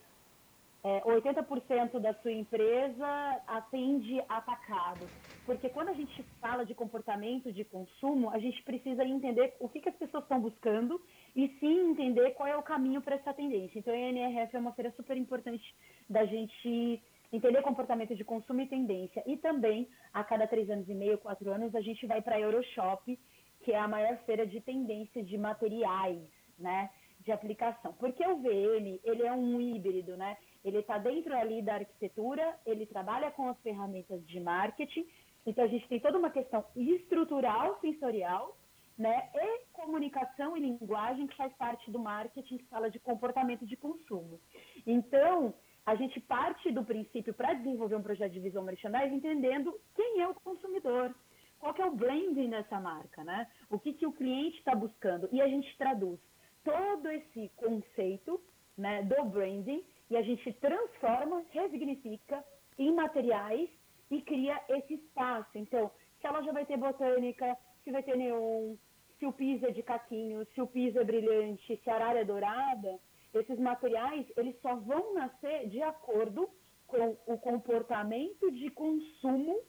é, 0.84 1.02
80% 1.02 2.00
da 2.00 2.14
sua 2.16 2.32
empresa 2.32 3.42
atende 3.46 4.20
atacado. 4.28 5.08
Porque 5.46 5.70
quando 5.70 5.90
a 5.90 5.94
gente 5.94 6.24
fala 6.40 6.66
de 6.66 6.74
comportamento 6.74 7.52
de 7.52 7.64
consumo, 7.64 8.32
a 8.32 8.40
gente 8.40 8.62
precisa 8.64 9.04
entender 9.04 9.54
o 9.60 9.70
que, 9.70 9.80
que 9.80 9.90
as 9.90 9.96
pessoas 9.96 10.24
estão 10.24 10.40
buscando 10.40 11.00
e 11.36 11.50
sim 11.60 11.92
entender 11.92 12.32
qual 12.32 12.48
é 12.48 12.58
o 12.58 12.64
caminho 12.64 13.02
para 13.02 13.16
essa 13.16 13.34
tendência. 13.34 13.78
Então, 13.78 13.94
a 13.94 13.98
NRF 13.98 14.56
é 14.56 14.60
uma 14.60 14.74
feira 14.74 14.92
super 14.96 15.16
importante 15.16 15.64
da 16.12 16.26
gente 16.26 17.02
entender 17.32 17.62
comportamento 17.62 18.14
de 18.14 18.24
consumo 18.24 18.62
e 18.62 18.68
tendência. 18.68 19.24
E 19.26 19.38
também, 19.38 19.88
a 20.14 20.24
cada 20.24 20.46
três 20.46 20.70
anos 20.70 20.88
e 20.90 20.94
meio, 20.94 21.18
quatro 21.18 21.50
anos, 21.52 21.74
a 21.74 21.82
gente 21.82 22.06
vai 22.06 22.22
para 22.22 22.36
a 22.36 22.40
Euroshop, 22.40 23.18
que 23.62 23.72
é 23.72 23.80
a 23.80 23.88
maior 23.88 24.18
feira 24.26 24.46
de 24.46 24.60
tendência 24.60 25.24
de 25.24 25.38
materiais, 25.38 26.22
né? 26.60 26.90
De 27.22 27.32
aplicação. 27.32 27.94
Porque 27.94 28.26
o 28.26 28.38
VM, 28.38 29.00
ele 29.04 29.24
é 29.24 29.32
um 29.32 29.62
híbrido, 29.62 30.18
né? 30.18 30.38
Ele 30.66 30.80
está 30.80 30.98
dentro 30.98 31.36
ali 31.36 31.62
da 31.62 31.76
arquitetura, 31.76 32.60
ele 32.66 32.86
trabalha 32.86 33.32
com 33.32 33.48
as 33.48 33.58
ferramentas 33.62 34.26
de 34.28 34.40
marketing. 34.40 35.08
Então, 35.46 35.64
a 35.64 35.68
gente 35.68 35.88
tem 35.88 36.00
toda 36.00 36.18
uma 36.18 36.30
questão 36.30 36.66
estrutural, 36.76 37.80
sensorial, 37.80 38.58
né? 38.98 39.30
E 39.34 39.66
comunicação 39.72 40.58
e 40.58 40.60
linguagem, 40.60 41.28
que 41.28 41.38
faz 41.38 41.54
parte 41.54 41.90
do 41.90 42.00
marketing, 42.00 42.58
que 42.58 42.66
fala 42.66 42.92
de 42.92 43.00
comportamento 43.00 43.66
de 43.66 43.78
consumo. 43.78 44.40
Então, 44.86 45.54
a 45.92 45.96
gente 45.96 46.22
parte 46.22 46.72
do 46.72 46.86
princípio 46.86 47.34
para 47.34 47.54
desenvolver 47.54 47.98
um 47.98 48.02
projeto 48.02 48.32
de 48.32 48.40
visual 48.40 48.64
merchandising 48.64 49.16
entendendo 49.16 49.78
quem 49.94 50.22
é 50.22 50.28
o 50.28 50.34
consumidor, 50.34 51.14
qual 51.60 51.76
é 51.78 51.86
o 51.86 51.94
branding 51.94 52.50
dessa 52.50 52.80
marca, 52.80 53.26
né? 53.26 53.46
O 53.70 53.78
que, 53.78 53.92
que 53.92 54.08
o 54.08 54.14
cliente 54.14 54.58
está 54.58 54.74
buscando. 54.74 55.28
E 55.34 55.42
a 55.42 55.50
gente 55.50 55.78
traduz 55.78 56.18
todo 56.64 57.10
esse 57.10 57.52
conceito 57.58 58.42
né, 58.78 59.04
do 59.04 59.26
branding 59.26 59.84
e 60.10 60.16
a 60.16 60.22
gente 60.22 60.54
transforma, 60.54 61.44
resignifica 61.50 62.42
em 62.80 62.94
materiais 62.94 63.70
e 64.10 64.22
cria 64.22 64.62
esse 64.70 64.94
espaço. 64.94 65.52
Então, 65.56 65.92
se 66.22 66.26
ela 66.26 66.42
já 66.42 66.54
vai 66.54 66.66
ter 66.66 66.78
botânica, 66.78 67.58
se 67.84 67.92
vai 67.92 68.02
ter 68.02 68.16
neon, 68.16 68.76
se 69.20 69.26
o 69.26 69.34
piso 69.34 69.66
é 69.66 69.72
de 69.72 69.84
caquinho, 69.84 70.48
se 70.54 70.62
o 70.62 70.68
piso 70.68 70.98
é 71.00 71.04
brilhante, 71.04 71.78
se 71.84 71.90
a 71.90 71.96
arara 71.96 72.20
é 72.20 72.26
dourada, 72.26 72.98
esses 73.34 73.60
materiais 73.60 74.26
eles 74.36 74.60
só 74.62 74.76
vão 74.76 75.14
nascer 75.14 75.68
de 75.70 75.82
acordo 75.82 76.50
com 76.88 77.18
o 77.26 77.38
comportamento 77.38 78.52
de 78.52 78.70
consumo 78.72 79.60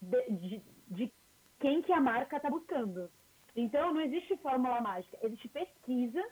de, 0.00 0.30
de, 0.30 0.62
de 0.88 1.12
quem 1.60 1.82
que 1.82 1.92
a 1.92 2.00
marca 2.00 2.36
está 2.36 2.50
buscando. 2.50 3.10
Então, 3.56 3.94
não 3.94 4.00
existe 4.00 4.36
fórmula 4.38 4.80
mágica, 4.80 5.18
existe 5.22 5.48
pesquisa 5.48 6.22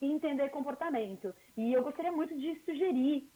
e 0.00 0.10
entender 0.10 0.48
comportamento. 0.50 1.34
E 1.56 1.72
eu 1.72 1.82
gostaria 1.82 2.12
muito 2.12 2.34
de 2.38 2.54
sugerir 2.64 3.28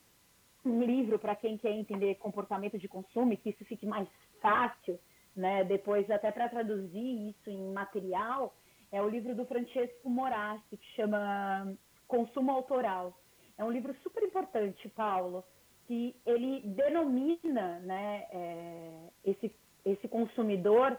um 0.65 0.83
livro 0.83 1.19
para 1.19 1.37
quem 1.37 1.59
quer 1.59 1.73
entender 1.73 2.15
comportamento 2.15 2.79
de 2.79 2.89
consumo 2.89 3.33
e 3.33 3.37
que 3.37 3.51
isso 3.51 3.65
fique 3.67 3.85
mais 3.85 4.09
fácil, 4.41 4.99
né? 5.37 5.63
Depois 5.65 6.11
até 6.11 6.33
para 6.33 6.49
traduzir 6.49 7.31
isso 7.31 7.51
em 7.51 7.73
material, 7.73 8.57
é 8.91 9.03
o 9.03 9.09
livro 9.09 9.35
do 9.35 9.45
Francesco 9.45 10.09
Morassi, 10.09 10.77
que 10.77 10.87
chama 10.95 11.77
Consumo 12.15 12.53
Autoral. 12.53 13.19
É 13.59 13.65
um 13.65 13.73
livro 13.73 13.93
super 14.05 14.23
importante, 14.23 14.89
Paulo, 14.91 15.43
que 15.87 16.15
ele 16.25 16.61
denomina 16.65 17.81
né, 17.81 18.25
é, 18.31 19.09
esse, 19.25 19.53
esse 19.85 20.07
consumidor 20.07 20.97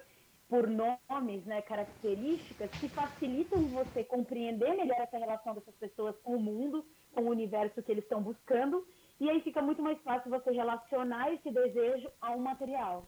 por 0.50 0.68
nomes, 0.68 1.46
né, 1.46 1.62
características 1.62 2.70
que 2.72 2.90
facilitam 2.90 3.62
você 3.68 4.04
compreender 4.04 4.76
melhor 4.76 5.00
essa 5.00 5.18
relação 5.18 5.56
dessas 5.56 5.74
pessoas 5.76 6.16
com 6.22 6.36
o 6.36 6.40
mundo, 6.40 6.86
com 7.14 7.22
o 7.22 7.30
universo 7.30 7.82
que 7.82 7.92
eles 7.94 8.04
estão 8.04 8.22
buscando, 8.22 8.86
e 9.20 9.30
aí 9.30 9.42
fica 9.42 9.62
muito 9.62 9.82
mais 9.82 9.98
fácil 10.02 10.30
você 10.30 10.52
relacionar 10.52 11.34
esse 11.34 11.50
desejo 11.50 12.10
a 12.22 12.32
um 12.32 12.40
material. 12.40 13.08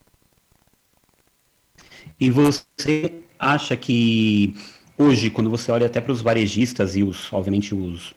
E 2.20 2.32
você 2.32 3.24
acha 3.38 3.76
que 3.76 4.56
hoje, 4.98 5.30
quando 5.30 5.50
você 5.50 5.72
olha 5.72 5.86
até 5.86 6.02
para 6.02 6.12
os 6.12 6.22
varejistas 6.22 6.96
e 6.96 7.04
os, 7.04 7.32
obviamente, 7.32 7.76
os 7.76 8.14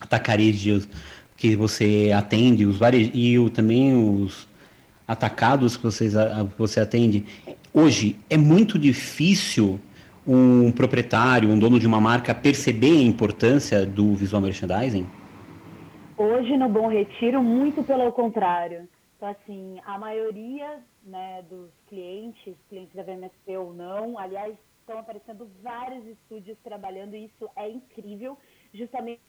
atacarejos 0.00 0.88
que 1.36 1.56
você 1.56 2.12
atende, 2.14 2.66
os 2.66 2.78
vare... 2.78 3.10
e 3.14 3.38
o, 3.38 3.48
também 3.48 3.96
os 3.96 4.48
atacados 5.06 5.76
que 5.76 5.84
vocês, 5.84 6.12
você 6.58 6.80
atende, 6.80 7.24
hoje 7.72 8.18
é 8.28 8.36
muito 8.36 8.78
difícil 8.78 9.80
um 10.26 10.70
proprietário, 10.70 11.48
um 11.48 11.58
dono 11.58 11.80
de 11.80 11.86
uma 11.86 12.00
marca 12.00 12.34
perceber 12.34 12.98
a 12.98 13.02
importância 13.02 13.86
do 13.86 14.14
visual 14.14 14.42
merchandising? 14.42 15.06
Hoje 16.18 16.56
no 16.56 16.68
Bom 16.68 16.88
Retiro, 16.88 17.42
muito 17.42 17.82
pelo 17.82 18.12
contrário. 18.12 18.86
Então, 19.16 19.28
assim, 19.30 19.78
a 19.86 19.98
maioria 19.98 20.80
né, 21.06 21.42
dos 21.48 21.70
clientes, 21.88 22.54
clientes 22.68 22.94
da 22.94 23.02
VMSP 23.02 23.56
ou 23.56 23.72
não, 23.72 24.18
aliás, 24.18 24.54
estão 24.88 24.98
aparecendo 24.98 25.50
vários 25.62 26.06
estúdios 26.06 26.58
trabalhando 26.60 27.14
e 27.14 27.26
isso 27.26 27.48
é 27.54 27.68
incrível, 27.68 28.38
justamente 28.72 29.20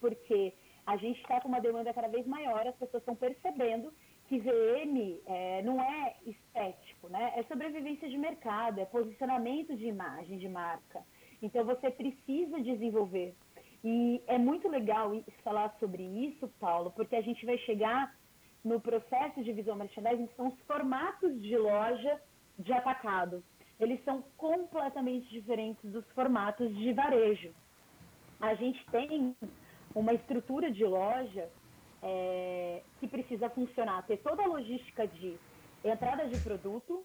porque 0.00 0.54
a 0.86 0.96
gente 0.96 1.20
está 1.20 1.40
com 1.40 1.48
uma 1.48 1.60
demanda 1.60 1.92
cada 1.92 2.08
vez 2.08 2.26
maior, 2.26 2.66
as 2.66 2.76
pessoas 2.76 3.02
estão 3.02 3.14
percebendo 3.14 3.92
que 4.28 4.38
VM 4.38 5.20
é, 5.26 5.62
não 5.62 5.80
é 5.80 6.16
estético, 6.24 7.08
né? 7.08 7.34
É 7.36 7.42
sobrevivência 7.42 8.08
de 8.08 8.16
mercado, 8.16 8.80
é 8.80 8.86
posicionamento 8.86 9.76
de 9.76 9.86
imagem, 9.86 10.38
de 10.38 10.48
marca. 10.48 11.02
Então 11.42 11.64
você 11.64 11.90
precisa 11.90 12.58
desenvolver. 12.60 13.34
E 13.82 14.22
é 14.26 14.38
muito 14.38 14.66
legal 14.66 15.12
falar 15.42 15.76
sobre 15.78 16.02
isso, 16.02 16.48
Paulo, 16.58 16.90
porque 16.92 17.16
a 17.16 17.20
gente 17.20 17.44
vai 17.44 17.58
chegar 17.58 18.16
no 18.64 18.80
processo 18.80 19.44
de 19.44 19.52
visual 19.52 19.76
merchandising, 19.76 20.26
que 20.26 20.36
são 20.36 20.48
os 20.48 20.60
formatos 20.62 21.42
de 21.42 21.54
loja 21.58 22.18
de 22.58 22.72
atacado. 22.72 23.44
Eles 23.78 24.02
são 24.04 24.22
completamente 24.36 25.28
diferentes 25.30 25.90
dos 25.90 26.08
formatos 26.12 26.74
de 26.76 26.92
varejo. 26.92 27.52
A 28.40 28.54
gente 28.54 28.84
tem 28.90 29.36
uma 29.94 30.12
estrutura 30.12 30.70
de 30.70 30.84
loja 30.84 31.50
é, 32.02 32.82
que 33.00 33.08
precisa 33.08 33.48
funcionar, 33.50 34.06
ter 34.06 34.18
toda 34.18 34.42
a 34.42 34.46
logística 34.46 35.06
de 35.06 35.36
entrada 35.82 36.26
de 36.26 36.38
produto. 36.40 37.04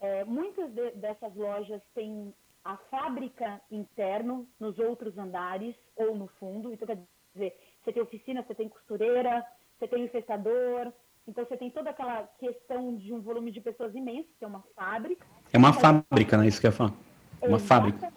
É, 0.00 0.24
muitas 0.24 0.72
de, 0.72 0.92
dessas 0.92 1.34
lojas 1.34 1.82
têm 1.94 2.32
a 2.64 2.76
fábrica 2.76 3.60
interno 3.70 4.46
nos 4.58 4.78
outros 4.78 5.16
andares 5.18 5.74
ou 5.96 6.14
no 6.14 6.28
fundo. 6.38 6.72
Então, 6.72 6.86
quer 6.86 6.98
dizer, 7.34 7.56
você 7.82 7.92
tem 7.92 8.02
oficina, 8.02 8.42
você 8.42 8.54
tem 8.54 8.68
costureira, 8.68 9.44
você 9.78 9.88
tem 9.88 10.04
infestador. 10.04 10.92
Então, 11.26 11.44
você 11.44 11.56
tem 11.56 11.70
toda 11.70 11.90
aquela 11.90 12.26
questão 12.38 12.96
de 12.96 13.12
um 13.12 13.20
volume 13.20 13.50
de 13.50 13.60
pessoas 13.60 13.94
imenso, 13.94 14.28
que 14.38 14.44
é 14.44 14.48
uma 14.48 14.62
fábrica. 14.74 15.26
É 15.52 15.58
uma 15.58 15.72
fábrica, 15.72 16.36
né? 16.36 16.46
Isso 16.46 16.60
que 16.60 16.66
eu 16.66 16.70
ia 16.70 16.76
falar. 16.76 16.92
Uma 17.42 17.56
Exatamente, 17.56 17.66
fábrica. 17.66 18.12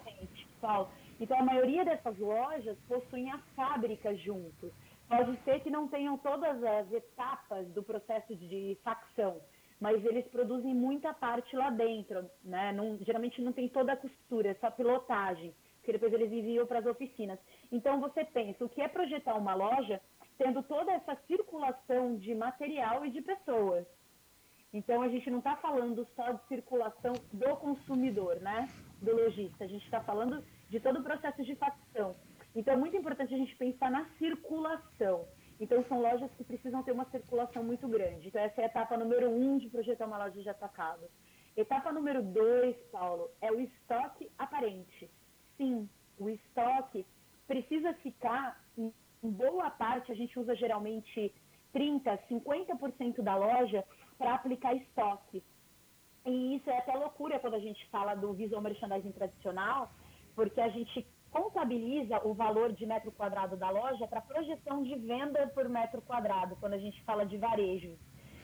Paulo. 0.60 0.88
Então, 1.20 1.38
a 1.38 1.42
maioria 1.44 1.84
dessas 1.84 2.18
lojas 2.18 2.76
possuem 2.88 3.30
a 3.30 3.38
fábrica 3.56 4.14
junto. 4.16 4.72
Pode 5.08 5.36
ser 5.44 5.60
que 5.60 5.70
não 5.70 5.86
tenham 5.86 6.16
todas 6.18 6.62
as 6.62 6.92
etapas 6.92 7.66
do 7.68 7.82
processo 7.82 8.34
de 8.34 8.76
facção, 8.82 9.40
mas 9.80 10.04
eles 10.04 10.26
produzem 10.28 10.74
muita 10.74 11.12
parte 11.12 11.54
lá 11.54 11.70
dentro, 11.70 12.24
né? 12.42 12.72
Não, 12.72 12.98
geralmente 13.02 13.42
não 13.42 13.52
tem 13.52 13.68
toda 13.68 13.92
a 13.92 13.96
costura, 13.96 14.50
é 14.50 14.54
só 14.54 14.70
pilotagem. 14.70 15.54
que 15.84 15.92
depois 15.92 16.12
eles 16.12 16.32
enviam 16.32 16.66
para 16.66 16.78
as 16.78 16.86
oficinas. 16.86 17.38
Então 17.70 18.00
você 18.00 18.24
pensa, 18.24 18.64
o 18.64 18.68
que 18.68 18.80
é 18.80 18.88
projetar 18.88 19.34
uma 19.34 19.54
loja 19.54 20.00
tendo 20.38 20.62
toda 20.62 20.90
essa 20.92 21.16
circulação 21.26 22.16
de 22.16 22.34
material 22.34 23.04
e 23.04 23.10
de 23.10 23.20
pessoas? 23.20 23.86
Então 24.74 25.02
a 25.02 25.08
gente 25.08 25.30
não 25.30 25.38
está 25.38 25.54
falando 25.54 26.04
só 26.16 26.32
de 26.32 26.44
circulação 26.48 27.12
do 27.32 27.56
consumidor, 27.58 28.40
né? 28.40 28.68
Do 29.00 29.14
lojista. 29.14 29.62
A 29.62 29.68
gente 29.68 29.84
está 29.84 30.00
falando 30.00 30.44
de 30.68 30.80
todo 30.80 30.98
o 30.98 31.02
processo 31.04 31.44
de 31.44 31.54
facção. 31.54 32.16
Então 32.56 32.74
é 32.74 32.76
muito 32.76 32.96
importante 32.96 33.32
a 33.32 33.38
gente 33.38 33.54
pensar 33.54 33.88
na 33.88 34.04
circulação. 34.18 35.28
Então 35.60 35.84
são 35.84 36.00
lojas 36.00 36.28
que 36.32 36.42
precisam 36.42 36.82
ter 36.82 36.90
uma 36.90 37.04
circulação 37.04 37.62
muito 37.62 37.86
grande. 37.86 38.26
Então 38.26 38.42
essa 38.42 38.62
é 38.62 38.64
a 38.64 38.66
etapa 38.66 38.96
número 38.96 39.30
um 39.30 39.58
de 39.58 39.68
projetar 39.68 40.06
uma 40.06 40.18
loja 40.18 40.42
de 40.42 40.48
atacado. 40.48 41.08
Etapa 41.56 41.92
número 41.92 42.20
dois, 42.20 42.74
Paulo, 42.90 43.30
é 43.40 43.52
o 43.52 43.60
estoque 43.60 44.28
aparente. 44.36 45.08
Sim, 45.56 45.88
o 46.18 46.28
estoque 46.28 47.06
precisa 47.46 47.94
ficar 47.94 48.60
em 48.76 48.92
boa 49.22 49.70
parte, 49.70 50.10
a 50.10 50.16
gente 50.16 50.36
usa 50.36 50.56
geralmente 50.56 51.32
30, 51.72 52.18
50% 52.28 53.22
da 53.22 53.36
loja 53.36 53.84
para 54.18 54.34
aplicar 54.34 54.74
estoque. 54.74 55.42
E 56.26 56.56
isso 56.56 56.70
é 56.70 56.78
até 56.78 56.94
loucura 56.94 57.38
quando 57.38 57.54
a 57.54 57.60
gente 57.60 57.86
fala 57.88 58.14
do 58.14 58.32
visual 58.32 58.62
merchandising 58.62 59.12
tradicional, 59.12 59.90
porque 60.34 60.60
a 60.60 60.68
gente 60.68 61.06
contabiliza 61.30 62.24
o 62.24 62.32
valor 62.32 62.72
de 62.72 62.86
metro 62.86 63.10
quadrado 63.12 63.56
da 63.56 63.68
loja 63.68 64.06
para 64.06 64.20
projeção 64.20 64.82
de 64.82 64.94
venda 64.94 65.46
por 65.48 65.68
metro 65.68 66.00
quadrado, 66.00 66.56
quando 66.56 66.74
a 66.74 66.78
gente 66.78 67.02
fala 67.02 67.26
de 67.26 67.36
varejo. 67.36 67.98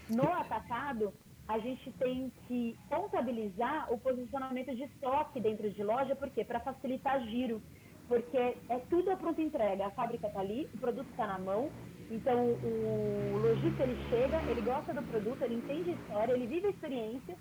No 0.08 0.24
atacado, 0.24 1.14
a 1.46 1.58
gente 1.58 1.90
tem 1.92 2.32
que 2.46 2.76
contabilizar 2.88 3.92
o 3.92 3.98
posicionamento 3.98 4.74
de 4.74 4.82
estoque 4.84 5.40
dentro 5.40 5.70
de 5.70 5.82
loja, 5.82 6.14
por 6.16 6.30
quê? 6.30 6.44
Para 6.44 6.60
facilitar 6.60 7.20
giro, 7.26 7.62
porque 8.08 8.36
é 8.68 8.78
tudo 8.90 9.10
a 9.10 9.16
pronta 9.16 9.40
entrega. 9.40 9.86
A 9.86 9.90
fábrica 9.90 10.26
está 10.26 10.40
ali, 10.40 10.68
o 10.74 10.78
produto 10.78 11.08
está 11.10 11.26
na 11.26 11.38
mão, 11.38 11.70
então 12.10 12.38
o 12.38 13.38
lojista 13.42 13.82
ele 13.82 13.96
chega, 14.08 14.42
ele 14.50 14.60
gosta 14.60 14.92
do 14.92 15.02
produto, 15.02 15.42
ele 15.42 15.54
entende 15.54 15.90
a 15.90 15.94
história, 15.94 16.32
ele 16.32 16.46
vive 16.46 16.66
a 16.66 16.70
experiência. 16.70 17.36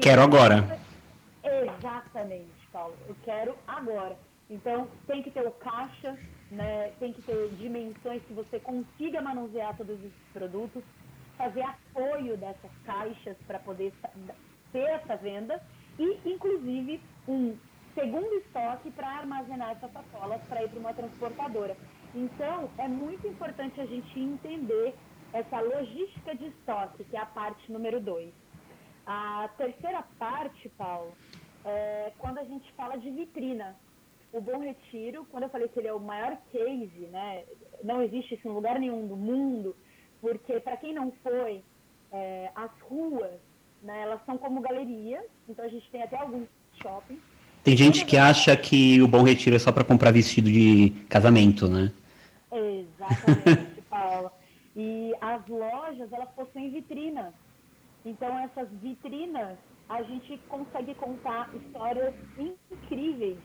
quero 0.00 0.22
agora. 0.22 0.80
Exatamente, 1.44 2.68
Paulo. 2.72 2.94
Eu 3.08 3.16
quero 3.24 3.54
agora. 3.66 4.16
Então 4.48 4.88
tem 5.06 5.22
que 5.22 5.30
ter 5.30 5.46
o 5.46 5.50
caixa, 5.52 6.16
né? 6.50 6.92
tem 7.00 7.12
que 7.12 7.22
ter 7.22 7.48
dimensões 7.58 8.22
que 8.24 8.32
você 8.32 8.60
consiga 8.60 9.20
manusear 9.20 9.76
todos 9.76 9.98
esses 9.98 10.12
produtos 10.32 10.82
fazer 11.36 11.62
apoio 11.62 12.36
dessas 12.36 12.70
caixas 12.84 13.36
para 13.46 13.58
poder 13.58 13.92
ter 14.72 14.78
essa 14.78 15.16
venda 15.16 15.60
e, 15.98 16.20
inclusive, 16.24 17.00
um 17.26 17.56
segundo 17.94 18.32
estoque 18.34 18.90
para 18.90 19.08
armazenar 19.08 19.72
essas 19.72 19.92
sacolas 19.92 20.40
para 20.48 20.62
ir 20.62 20.68
para 20.68 20.78
uma 20.78 20.94
transportadora. 20.94 21.76
Então, 22.14 22.70
é 22.78 22.86
muito 22.86 23.26
importante 23.26 23.80
a 23.80 23.86
gente 23.86 24.18
entender 24.18 24.94
essa 25.32 25.60
logística 25.60 26.34
de 26.34 26.46
estoque, 26.46 27.04
que 27.04 27.16
é 27.16 27.20
a 27.20 27.26
parte 27.26 27.72
número 27.72 28.00
dois. 28.00 28.32
A 29.06 29.48
terceira 29.56 30.04
parte, 30.18 30.68
Paulo, 30.76 31.12
é 31.64 32.12
quando 32.18 32.38
a 32.38 32.44
gente 32.44 32.70
fala 32.72 32.96
de 32.96 33.10
vitrina. 33.10 33.76
O 34.32 34.40
Bom 34.40 34.60
Retiro, 34.60 35.26
quando 35.30 35.44
eu 35.44 35.48
falei 35.50 35.68
que 35.68 35.78
ele 35.78 35.88
é 35.88 35.92
o 35.92 36.00
maior 36.00 36.36
case, 36.50 37.08
né, 37.10 37.44
não 37.84 38.02
existe 38.02 38.34
isso 38.34 38.48
em 38.48 38.50
lugar 38.50 38.78
nenhum 38.78 39.06
do 39.06 39.16
mundo, 39.16 39.76
porque 40.20 40.58
para 40.60 40.76
quem 40.76 40.94
não 40.94 41.12
foi, 41.22 41.62
é, 42.10 42.50
as 42.54 42.70
ruas, 42.82 43.38
né, 43.82 44.02
elas 44.02 44.24
são 44.24 44.38
como 44.38 44.60
galerias, 44.60 45.24
então 45.48 45.64
a 45.64 45.68
gente 45.68 45.86
tem 45.90 46.02
até 46.02 46.16
alguns 46.16 46.48
shoppings. 46.82 47.20
Tem 47.62 47.76
gente 47.76 48.04
que 48.04 48.16
acha 48.16 48.56
que 48.56 49.00
o 49.02 49.06
Bom 49.06 49.22
Retiro 49.22 49.54
é 49.54 49.58
só 49.58 49.70
para 49.70 49.84
comprar 49.84 50.10
vestido 50.10 50.50
de 50.50 50.90
casamento, 51.08 51.68
né? 51.68 51.92
Exatamente, 52.52 53.80
Paula. 53.88 54.32
E 54.76 55.12
as 55.20 55.46
lojas, 55.48 56.12
elas 56.12 56.30
possuem 56.30 56.70
vitrinas. 56.70 57.34
Então, 58.04 58.38
essas 58.38 58.68
vitrinas, 58.80 59.58
a 59.88 60.02
gente 60.02 60.38
consegue 60.48 60.94
contar 60.94 61.54
histórias 61.54 62.14
incríveis 62.38 63.38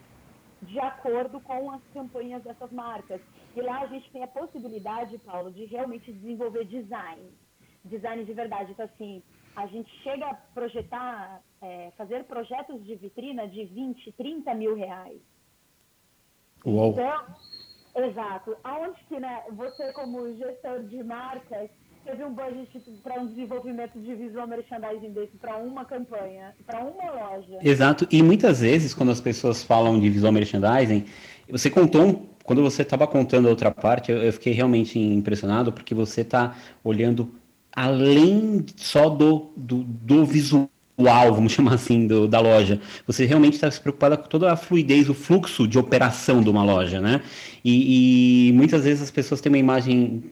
de 0.62 0.80
acordo 0.80 1.40
com 1.42 1.72
as 1.72 1.82
campanhas 1.94 2.44
dessas 2.44 2.72
marcas. 2.72 3.22
E 3.56 3.62
lá 3.62 3.82
a 3.82 3.88
gente 3.88 4.10
tem 4.12 4.24
a 4.24 4.28
possibilidade, 4.28 5.18
Paulo, 5.20 5.52
de 5.52 5.66
realmente 5.66 6.12
desenvolver 6.12 6.66
design. 6.66 7.32
Design 7.86 8.26
de 8.26 8.34
verdade. 8.34 8.72
Então, 8.72 8.86
assim, 8.86 9.22
a 9.56 9.68
gente 9.68 9.90
chega 10.02 10.26
a 10.26 10.34
projetar, 10.34 11.42
é, 11.62 11.92
fazer 11.98 12.24
projetos 12.26 12.84
de 12.86 12.96
vitrina 12.96 13.48
de 13.48 13.66
20, 13.66 14.12
30 14.14 14.54
mil 14.56 14.76
reais. 14.76 15.22
Uou. 16.66 16.92
Então, 16.92 17.26
exato. 17.98 18.56
Aonde 18.64 19.00
que, 19.08 19.20
né, 19.20 19.42
você 19.52 19.92
como 19.94 20.36
gestor 20.36 20.84
de 20.84 21.04
marcas, 21.04 21.70
teve 22.08 22.24
um 22.24 22.34
budget 22.34 22.70
para 23.04 23.20
um 23.20 23.28
desenvolvimento 23.28 24.00
de 24.00 24.16
visual 24.16 24.48
merchandising 24.48 25.12
desse 25.12 25.36
para 25.38 25.58
uma 25.58 25.84
campanha, 25.84 26.56
para 26.66 26.80
uma 26.80 27.12
loja. 27.12 27.60
Exato. 27.62 28.08
E 28.10 28.24
muitas 28.24 28.62
vezes, 28.62 28.94
quando 28.94 29.12
as 29.12 29.20
pessoas 29.20 29.64
falam 29.64 30.00
de 30.00 30.10
visual 30.10 30.32
merchandising, 30.32 31.06
você 31.50 31.70
contou 31.70 32.06
um, 32.06 32.28
quando 32.44 32.62
você 32.62 32.82
estava 32.82 33.06
contando 33.06 33.48
a 33.48 33.50
outra 33.50 33.72
parte, 33.72 34.12
eu, 34.12 34.24
eu, 34.24 34.32
fiquei 34.32 34.54
realmente 34.54 34.98
impressionado 34.98 35.74
porque 35.74 35.94
você 35.94 36.22
está 36.22 36.56
olhando 36.82 37.30
além 37.76 38.66
só 38.78 39.10
do, 39.10 39.52
do, 39.56 39.84
do 39.84 40.26
visual 40.26 40.70
vamos 41.32 41.52
chamar 41.52 41.76
assim, 41.76 42.08
do, 42.08 42.28
da 42.28 42.40
loja. 42.40 42.80
Você 43.06 43.26
realmente 43.26 43.54
está 43.54 43.70
se 43.70 43.80
preocupada 43.80 44.18
com 44.18 44.28
toda 44.28 44.52
a 44.52 44.56
fluidez, 44.56 45.10
o 45.10 45.14
fluxo 45.14 45.68
de 45.68 45.78
operação 45.78 46.42
de 46.42 46.50
uma 46.50 46.64
loja, 46.64 47.00
né? 47.00 47.22
E, 47.64 48.50
e 48.50 48.54
muitas 48.54 48.84
vezes 48.84 49.04
as 49.04 49.12
pessoas 49.12 49.40
têm 49.40 49.52
uma 49.52 49.58
imagem 49.58 50.24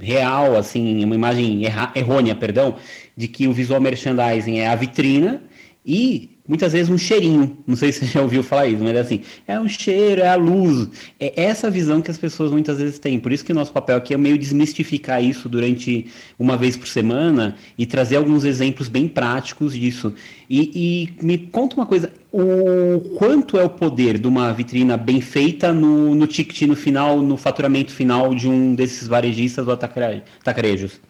real, 0.00 0.56
assim, 0.56 1.04
uma 1.04 1.14
imagem 1.14 1.62
errônea, 1.94 2.34
perdão, 2.34 2.76
de 3.16 3.28
que 3.28 3.46
o 3.48 3.52
visual 3.52 3.80
merchandising 3.80 4.58
é 4.58 4.68
a 4.68 4.74
vitrina 4.74 5.42
e 5.84 6.35
muitas 6.46 6.72
vezes 6.72 6.88
um 6.88 6.98
cheirinho. 6.98 7.58
Não 7.66 7.76
sei 7.76 7.92
se 7.92 8.00
você 8.00 8.06
já 8.06 8.22
ouviu 8.22 8.42
falar 8.42 8.66
isso, 8.66 8.82
mas 8.82 8.94
é 8.94 9.00
assim, 9.00 9.22
é 9.46 9.58
um 9.58 9.68
cheiro, 9.68 10.22
é 10.22 10.28
a 10.28 10.36
luz. 10.36 10.88
É 11.18 11.42
essa 11.42 11.70
visão 11.70 12.00
que 12.00 12.10
as 12.10 12.18
pessoas 12.18 12.50
muitas 12.50 12.78
vezes 12.78 12.98
têm. 12.98 13.18
Por 13.18 13.32
isso 13.32 13.44
que 13.44 13.52
o 13.52 13.54
nosso 13.54 13.72
papel 13.72 13.96
aqui 13.96 14.14
é 14.14 14.16
meio 14.16 14.38
desmistificar 14.38 15.22
isso 15.22 15.48
durante 15.48 16.10
uma 16.38 16.56
vez 16.56 16.76
por 16.76 16.86
semana 16.86 17.56
e 17.76 17.86
trazer 17.86 18.16
alguns 18.16 18.44
exemplos 18.44 18.88
bem 18.88 19.08
práticos 19.08 19.74
disso. 19.74 20.14
E, 20.48 21.10
e 21.20 21.24
me 21.24 21.38
conta 21.38 21.76
uma 21.76 21.86
coisa, 21.86 22.12
o 22.32 23.16
quanto 23.18 23.58
é 23.58 23.64
o 23.64 23.70
poder 23.70 24.18
de 24.18 24.28
uma 24.28 24.52
vitrina 24.52 24.96
bem 24.96 25.20
feita 25.20 25.72
no, 25.72 26.14
no 26.14 26.26
ticket 26.26 26.62
no 26.68 26.76
final, 26.76 27.20
no 27.20 27.36
faturamento 27.36 27.92
final 27.92 28.34
de 28.34 28.48
um 28.48 28.74
desses 28.74 29.08
varejistas 29.08 29.66
ou 29.66 29.74
atacarejos? 29.74 31.00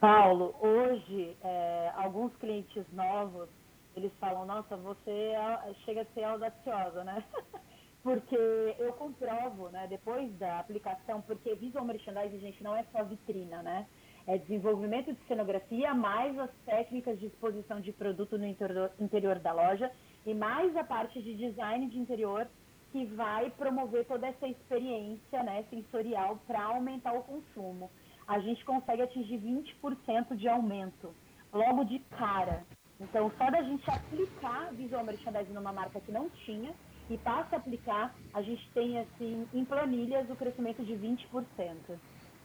Paulo, 0.00 0.54
hoje, 0.60 1.30
é, 1.42 1.90
alguns 1.96 2.30
clientes 2.40 2.84
novos 2.94 3.48
eles 3.96 4.12
falam, 4.18 4.44
nossa, 4.44 4.76
você 4.76 5.10
é, 5.10 5.74
chega 5.84 6.02
a 6.02 6.14
ser 6.14 6.24
audaciosa, 6.24 7.02
né? 7.02 7.24
porque 8.02 8.36
eu 8.78 8.92
comprovo, 8.92 9.68
né, 9.70 9.86
depois 9.88 10.32
da 10.38 10.60
aplicação, 10.60 11.20
porque 11.22 11.56
visual 11.56 11.84
merchandising, 11.84 12.38
gente, 12.38 12.62
não 12.62 12.76
é 12.76 12.84
só 12.92 13.02
vitrina, 13.02 13.62
né? 13.62 13.84
É 14.28 14.38
desenvolvimento 14.38 15.12
de 15.12 15.18
cenografia, 15.26 15.94
mais 15.94 16.38
as 16.38 16.50
técnicas 16.64 17.18
de 17.18 17.26
exposição 17.26 17.80
de 17.80 17.92
produto 17.92 18.36
no 18.38 18.46
interior, 18.46 19.38
da 19.40 19.52
loja 19.52 19.90
e 20.24 20.34
mais 20.34 20.76
a 20.76 20.84
parte 20.84 21.20
de 21.22 21.34
design 21.34 21.88
de 21.88 21.98
interior 21.98 22.46
que 22.92 23.06
vai 23.06 23.50
promover 23.50 24.04
toda 24.06 24.26
essa 24.26 24.46
experiência 24.46 25.42
né, 25.42 25.64
sensorial 25.70 26.38
para 26.46 26.62
aumentar 26.62 27.12
o 27.12 27.24
consumo. 27.24 27.90
A 28.26 28.38
gente 28.40 28.64
consegue 28.64 29.02
atingir 29.02 29.38
20% 29.38 30.36
de 30.36 30.48
aumento 30.48 31.14
logo 31.52 31.84
de 31.84 31.98
cara. 32.10 32.64
Então, 33.00 33.30
só 33.36 33.50
da 33.50 33.62
gente 33.62 33.88
aplicar 33.90 34.70
visual 34.72 35.04
merchandising 35.04 35.52
numa 35.52 35.72
marca 35.72 36.00
que 36.00 36.10
não 36.10 36.30
tinha 36.44 36.70
e 37.10 37.16
passa 37.18 37.56
a 37.56 37.58
aplicar, 37.58 38.14
a 38.32 38.42
gente 38.42 38.68
tem, 38.74 38.98
assim, 38.98 39.46
em 39.52 39.64
planilhas, 39.64 40.28
o 40.30 40.34
crescimento 40.34 40.82
de 40.82 40.94
20%. 40.94 41.18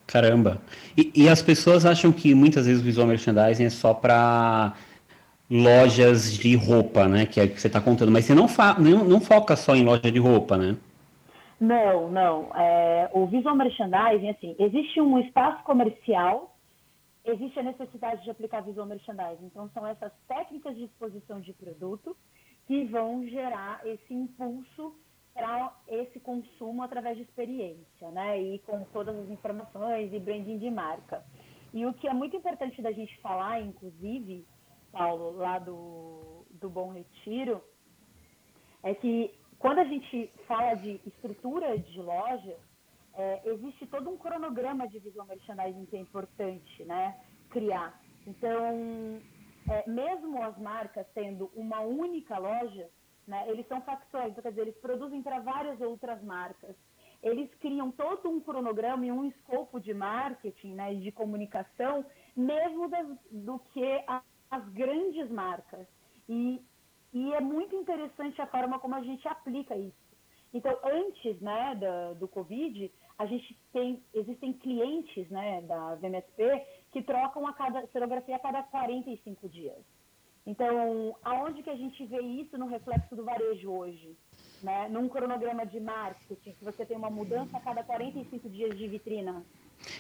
Caramba! 0.06 0.62
E, 0.98 1.12
e 1.16 1.30
as 1.30 1.42
pessoas 1.42 1.86
acham 1.86 2.12
que 2.12 2.36
muitas 2.36 2.66
vezes 2.66 2.82
o 2.82 2.86
visual 2.86 3.08
merchandising 3.08 3.66
é 3.66 3.70
só 3.70 3.94
para 3.94 4.74
lojas 5.50 6.34
de 6.34 6.56
roupa, 6.56 7.08
né? 7.08 7.26
Que 7.26 7.40
é 7.40 7.46
o 7.46 7.50
que 7.50 7.60
você 7.60 7.68
está 7.68 7.80
contando. 7.80 8.12
Mas 8.12 8.26
você 8.26 8.36
não, 8.36 8.48
não, 8.80 9.06
não, 9.06 9.22
foca 9.22 9.56
só 9.56 9.76
em 9.76 9.84
loja 9.84 10.12
de 10.12 10.20
roupa, 10.20 10.58
né? 10.58 10.76
Não, 11.60 12.10
não. 12.10 12.50
É, 12.56 13.10
o 13.14 13.26
visual 13.26 13.56
merchandising, 13.56 14.30
assim, 14.30 14.56
existe 14.60 15.00
um 15.00 15.18
espaço 15.20 15.64
comercial 15.64 16.51
existe 17.26 17.60
a 17.60 17.64
necessidade 17.64 18.24
de 18.24 18.32
aplicar 18.32 18.62
visual 18.62 18.88
merchandising. 18.88 19.46
Então, 19.46 19.70
são 19.70 19.86
essas 19.86 20.12
técnicas 20.28 20.76
de 20.76 20.86
exposição 20.86 21.40
de 21.40 21.54
produto 21.54 22.16
que 22.68 22.86
vão 22.86 23.26
gerar 23.28 23.86
esse 23.86 24.14
impulso 24.14 24.96
para 25.34 25.74
esse 25.88 26.20
consumo 26.20 26.84
através 26.84 27.18
de 27.18 27.24
experiência, 27.24 28.12
né? 28.12 28.42
E 28.42 28.60
com 28.60 28.84
todas 28.86 29.16
as 29.18 29.30
informações 29.30 30.14
e 30.14 30.20
branding 30.20 30.58
de 30.58 30.70
marca. 30.70 31.24
E 31.74 31.86
o 31.86 31.94
que 31.94 32.08
é 32.08 32.14
muito 32.14 32.36
importante 32.36 32.82
da 32.82 32.92
gente 32.92 33.18
falar, 33.22 33.62
inclusive, 33.62 34.46
Paulo, 34.92 35.38
lá 35.38 35.58
do, 35.58 36.46
do 36.50 36.70
Bom 36.70 36.92
Retiro, 36.92 37.64
é 38.84 38.94
que 38.94 39.34
quando 39.58 39.80
a 39.80 39.86
gente 39.86 40.30
fala 40.48 40.74
de 40.76 41.00
estrutura 41.06 41.78
de 41.78 42.02
loja, 42.02 42.58
é, 43.15 43.41
existe 43.50 43.86
todo 43.88 44.10
um 44.10 44.17
cronograma 44.17 44.88
de 44.88 45.00
visual 45.00 45.28
merchandising 45.28 45.86
que 45.86 45.97
é 45.97 46.00
importante 46.00 46.84
né, 46.86 47.19
criar. 47.50 48.00
Então, 48.26 49.21
é, 49.69 49.89
mesmo 49.89 50.41
as 50.43 50.58
marcas 50.58 51.06
tendo 51.13 51.52
uma 51.56 51.82
única 51.82 52.38
loja, 52.38 52.89
né, 53.28 53.45
eles 53.50 53.67
são 53.67 53.82
facções, 53.82 54.34
quer 54.36 54.50
dizer, 54.50 54.62
eles 54.62 54.78
produzem 54.78 55.21
para 55.21 55.39
várias 55.39 55.80
outras 55.82 56.21
marcas. 56.24 56.76
Eles 57.21 57.54
criam 57.56 57.91
todo 57.91 58.30
um 58.30 58.39
cronograma 58.39 59.06
e 59.06 59.12
um 59.12 59.26
escopo 59.26 59.80
de 59.80 59.93
marketing 59.93 60.74
né, 60.74 60.93
e 60.93 61.02
de 61.02 61.12
comunicação, 61.12 62.04
mesmo 62.36 62.89
das, 62.89 63.08
do 63.30 63.60
que 63.74 64.04
a, 64.08 64.24
as 64.50 64.67
grandes 64.69 65.30
marcas. 65.30 65.88
E, 66.28 66.60
e 67.13 67.34
é 67.34 67.39
muito 67.39 67.76
interessante 67.76 68.41
a 68.41 68.47
forma 68.47 68.80
como 68.80 68.95
a 68.95 69.04
gente 69.04 69.28
aplica 69.28 69.76
isso. 69.76 70.02
Então, 70.54 70.78
antes 70.84 71.39
né, 71.39 71.76
do, 71.76 72.19
do 72.19 72.28
Covid, 72.28 72.91
a 73.22 73.26
gente 73.28 73.56
tem, 73.72 74.02
existem 74.16 74.52
clientes 74.52 75.30
né, 75.30 75.62
da 75.62 75.94
VMSP 75.96 76.66
que 76.92 77.04
trocam 77.04 77.46
a 77.46 77.54
cada 77.54 77.86
serografia 77.88 78.36
a 78.36 78.40
cada 78.40 78.64
45 78.64 79.48
dias. 79.48 79.78
Então, 80.44 81.16
aonde 81.24 81.62
que 81.62 81.70
a 81.70 81.76
gente 81.76 82.04
vê 82.08 82.20
isso 82.20 82.58
no 82.58 82.66
reflexo 82.66 83.16
do 83.16 83.24
varejo 83.24 83.70
hoje? 83.70 84.18
Né? 84.64 84.90
Num 84.90 85.08
cronograma 85.08 85.68
de 85.68 85.80
marketing, 85.80 86.54
que 86.54 86.66
você 86.66 86.84
tem 86.84 86.98
uma 86.98 87.12
mudança 87.12 87.56
a 87.58 87.62
cada 87.62 87.84
45 87.84 88.50
dias 88.50 88.76
de 88.76 88.88
vitrina. 88.88 89.46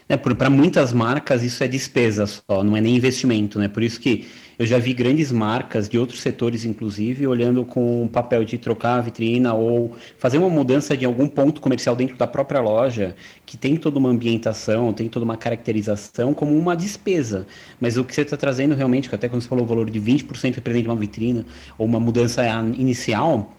É, 0.07 0.17
para 0.17 0.49
muitas 0.49 0.91
marcas 0.91 1.43
isso 1.43 1.63
é 1.63 1.67
despesa 1.67 2.25
só, 2.25 2.63
não 2.63 2.75
é 2.75 2.81
nem 2.81 2.95
investimento, 2.95 3.57
né? 3.57 3.67
Por 3.67 3.81
isso 3.81 3.99
que 3.99 4.27
eu 4.59 4.65
já 4.67 4.77
vi 4.77 4.93
grandes 4.93 5.31
marcas 5.31 5.89
de 5.89 5.97
outros 5.97 6.21
setores, 6.21 6.65
inclusive, 6.65 7.25
olhando 7.25 7.65
com 7.65 8.03
o 8.03 8.07
papel 8.07 8.43
de 8.43 8.59
trocar 8.59 8.99
a 8.99 9.01
vitrina 9.01 9.53
ou 9.53 9.95
fazer 10.19 10.37
uma 10.37 10.49
mudança 10.49 10.95
de 10.95 11.03
algum 11.03 11.27
ponto 11.27 11.59
comercial 11.59 11.95
dentro 11.95 12.15
da 12.15 12.27
própria 12.27 12.61
loja, 12.61 13.15
que 13.43 13.57
tem 13.57 13.75
toda 13.75 13.97
uma 13.97 14.09
ambientação, 14.09 14.93
tem 14.93 15.09
toda 15.09 15.23
uma 15.25 15.35
caracterização 15.35 16.33
como 16.33 16.55
uma 16.55 16.75
despesa. 16.75 17.47
Mas 17.79 17.97
o 17.97 18.03
que 18.03 18.13
você 18.13 18.21
está 18.21 18.37
trazendo 18.37 18.75
realmente, 18.75 19.09
que 19.09 19.15
até 19.15 19.27
quando 19.27 19.41
você 19.41 19.47
falou 19.47 19.65
o 19.65 19.67
valor 19.67 19.89
de 19.89 19.99
20% 19.99 20.53
representa 20.53 20.89
uma 20.89 20.95
vitrina, 20.95 21.43
ou 21.75 21.87
uma 21.87 21.99
mudança 21.99 22.43
inicial, 22.77 23.55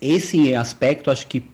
esse 0.00 0.52
aspecto 0.54 1.10
acho 1.12 1.26
que 1.28 1.44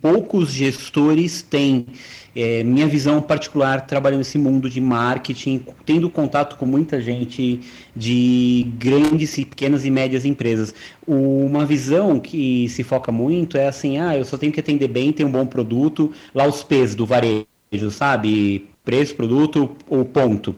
poucos 0.00 0.50
gestores 0.52 1.42
têm 1.42 1.86
é, 2.34 2.62
minha 2.62 2.86
visão 2.86 3.20
particular 3.20 3.86
trabalhando 3.86 4.18
nesse 4.18 4.38
mundo 4.38 4.70
de 4.70 4.80
marketing, 4.80 5.64
tendo 5.84 6.08
contato 6.08 6.56
com 6.56 6.64
muita 6.64 7.00
gente 7.00 7.60
de 7.96 8.70
grandes 8.78 9.36
e 9.38 9.44
pequenas 9.44 9.84
e 9.84 9.90
médias 9.90 10.24
empresas. 10.24 10.74
Uma 11.06 11.66
visão 11.66 12.20
que 12.20 12.68
se 12.68 12.84
foca 12.84 13.10
muito 13.10 13.56
é 13.56 13.66
assim, 13.66 13.98
ah, 13.98 14.16
eu 14.16 14.24
só 14.24 14.36
tenho 14.38 14.52
que 14.52 14.60
atender 14.60 14.88
bem, 14.88 15.12
ter 15.12 15.24
um 15.24 15.32
bom 15.32 15.46
produto, 15.46 16.12
lá 16.34 16.46
os 16.46 16.62
P's 16.62 16.94
do 16.94 17.04
varejo, 17.04 17.46
sabe? 17.90 18.68
Preço, 18.84 19.16
produto, 19.16 19.76
o 19.88 20.04
ponto. 20.04 20.54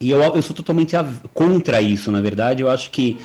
E 0.00 0.10
eu, 0.10 0.20
eu 0.22 0.42
sou 0.42 0.56
totalmente 0.56 0.96
contra 1.34 1.80
isso, 1.80 2.10
na 2.10 2.20
verdade. 2.20 2.62
Eu 2.62 2.70
acho 2.70 2.90
que 2.90 3.18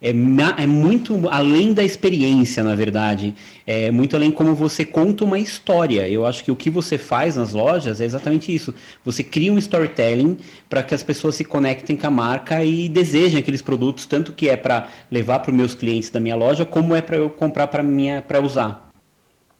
é, 0.00 0.10
é, 0.10 0.66
muito 0.66 1.28
além 1.28 1.72
da 1.72 1.82
experiência, 1.82 2.62
na 2.62 2.74
verdade. 2.74 3.34
É 3.66 3.90
muito 3.90 4.14
além 4.14 4.30
como 4.30 4.54
você 4.54 4.84
conta 4.84 5.24
uma 5.24 5.38
história. 5.38 6.08
Eu 6.08 6.26
acho 6.26 6.44
que 6.44 6.50
o 6.50 6.56
que 6.56 6.68
você 6.68 6.98
faz 6.98 7.36
nas 7.36 7.52
lojas 7.52 8.00
é 8.00 8.04
exatamente 8.04 8.54
isso. 8.54 8.74
Você 9.04 9.24
cria 9.24 9.52
um 9.52 9.58
storytelling 9.58 10.38
para 10.68 10.82
que 10.82 10.94
as 10.94 11.02
pessoas 11.02 11.34
se 11.34 11.44
conectem 11.44 11.96
com 11.96 12.06
a 12.06 12.10
marca 12.10 12.62
e 12.62 12.88
desejem 12.88 13.40
aqueles 13.40 13.62
produtos, 13.62 14.06
tanto 14.06 14.32
que 14.32 14.48
é 14.48 14.56
para 14.56 14.88
levar 15.10 15.40
para 15.40 15.50
os 15.50 15.56
meus 15.56 15.74
clientes 15.74 16.10
da 16.10 16.20
minha 16.20 16.36
loja, 16.36 16.66
como 16.66 16.94
é 16.94 17.00
para 17.00 17.16
eu 17.16 17.30
comprar 17.30 17.66
para 17.68 17.82
minha 17.82 18.20
para 18.20 18.40
usar. 18.40 18.90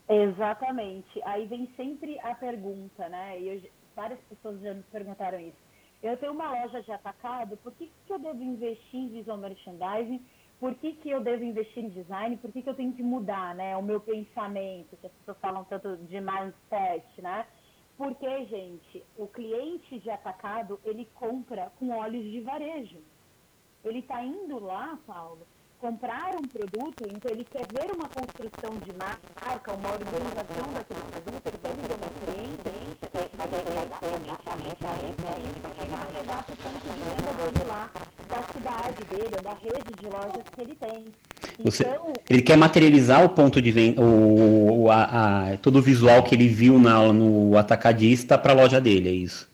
Exatamente. 0.08 1.20
Aí 1.24 1.46
vem 1.46 1.68
sempre 1.76 2.18
a 2.22 2.34
pergunta, 2.34 3.08
né? 3.08 3.40
E 3.40 3.48
eu, 3.48 3.60
várias 3.96 4.18
pessoas 4.28 4.60
já 4.60 4.74
me 4.74 4.82
perguntaram 4.92 5.40
isso 5.40 5.65
eu 6.06 6.16
tenho 6.16 6.32
uma 6.32 6.50
loja 6.50 6.82
de 6.82 6.92
atacado, 6.92 7.56
por 7.58 7.72
que, 7.72 7.90
que 8.06 8.12
eu 8.12 8.18
devo 8.18 8.42
investir 8.42 9.00
em 9.00 9.08
visual 9.08 9.38
merchandising? 9.38 10.24
Por 10.58 10.74
que, 10.74 10.92
que 10.94 11.10
eu 11.10 11.20
devo 11.20 11.44
investir 11.44 11.84
em 11.84 11.90
design? 11.90 12.36
Por 12.38 12.50
que, 12.50 12.62
que 12.62 12.68
eu 12.68 12.74
tenho 12.74 12.92
que 12.92 13.02
mudar 13.02 13.54
né, 13.54 13.76
o 13.76 13.82
meu 13.82 14.00
pensamento? 14.00 14.96
Que 14.96 15.06
as 15.06 15.12
pessoas 15.12 15.38
falam 15.38 15.64
tanto 15.64 15.96
de 15.98 16.20
mindset, 16.20 17.20
né? 17.20 17.46
Porque, 17.96 18.46
gente, 18.46 19.04
o 19.16 19.26
cliente 19.26 19.98
de 19.98 20.10
atacado, 20.10 20.78
ele 20.84 21.06
compra 21.14 21.72
com 21.78 21.90
olhos 21.90 22.24
de 22.24 22.40
varejo. 22.40 22.98
Ele 23.84 24.00
está 24.00 24.22
indo 24.22 24.58
lá, 24.58 24.98
Paulo, 25.06 25.46
comprar 25.78 26.34
um 26.36 26.42
produto, 26.42 27.04
então 27.06 27.30
ele 27.30 27.44
quer 27.44 27.66
ver 27.72 27.94
uma 27.94 28.08
construção 28.08 28.78
de 28.78 28.92
marca, 28.94 29.72
uma 29.74 29.92
organização 29.92 30.72
daquele 30.72 31.00
produto, 31.00 31.46
ele 31.46 31.58
quer 33.48 33.64
ver 33.64 33.72
uma 33.72 33.84
experiência, 33.84 34.86
lá 37.66 37.90
da 38.28 38.42
cidade 38.52 39.04
dele, 39.04 39.42
da 39.42 39.52
rede 39.52 39.92
de 40.00 40.06
lojas 40.06 40.42
que 40.54 40.60
ele 40.60 40.74
tem. 40.74 41.04
Você, 41.64 41.84
então, 41.84 42.12
ele 42.28 42.42
quer 42.42 42.56
materializar 42.56 43.24
o 43.24 43.28
ponto 43.30 43.62
de 43.62 43.70
venda, 43.70 44.02
o, 44.02 44.90
a, 44.90 45.52
a, 45.52 45.56
todo 45.58 45.78
o 45.78 45.82
visual 45.82 46.22
que 46.22 46.34
ele 46.34 46.48
viu 46.48 46.78
na, 46.78 47.12
no 47.12 47.56
atacadista 47.56 48.36
para 48.36 48.52
a 48.52 48.56
loja 48.56 48.80
dele, 48.80 49.08
é 49.08 49.12
isso? 49.12 49.50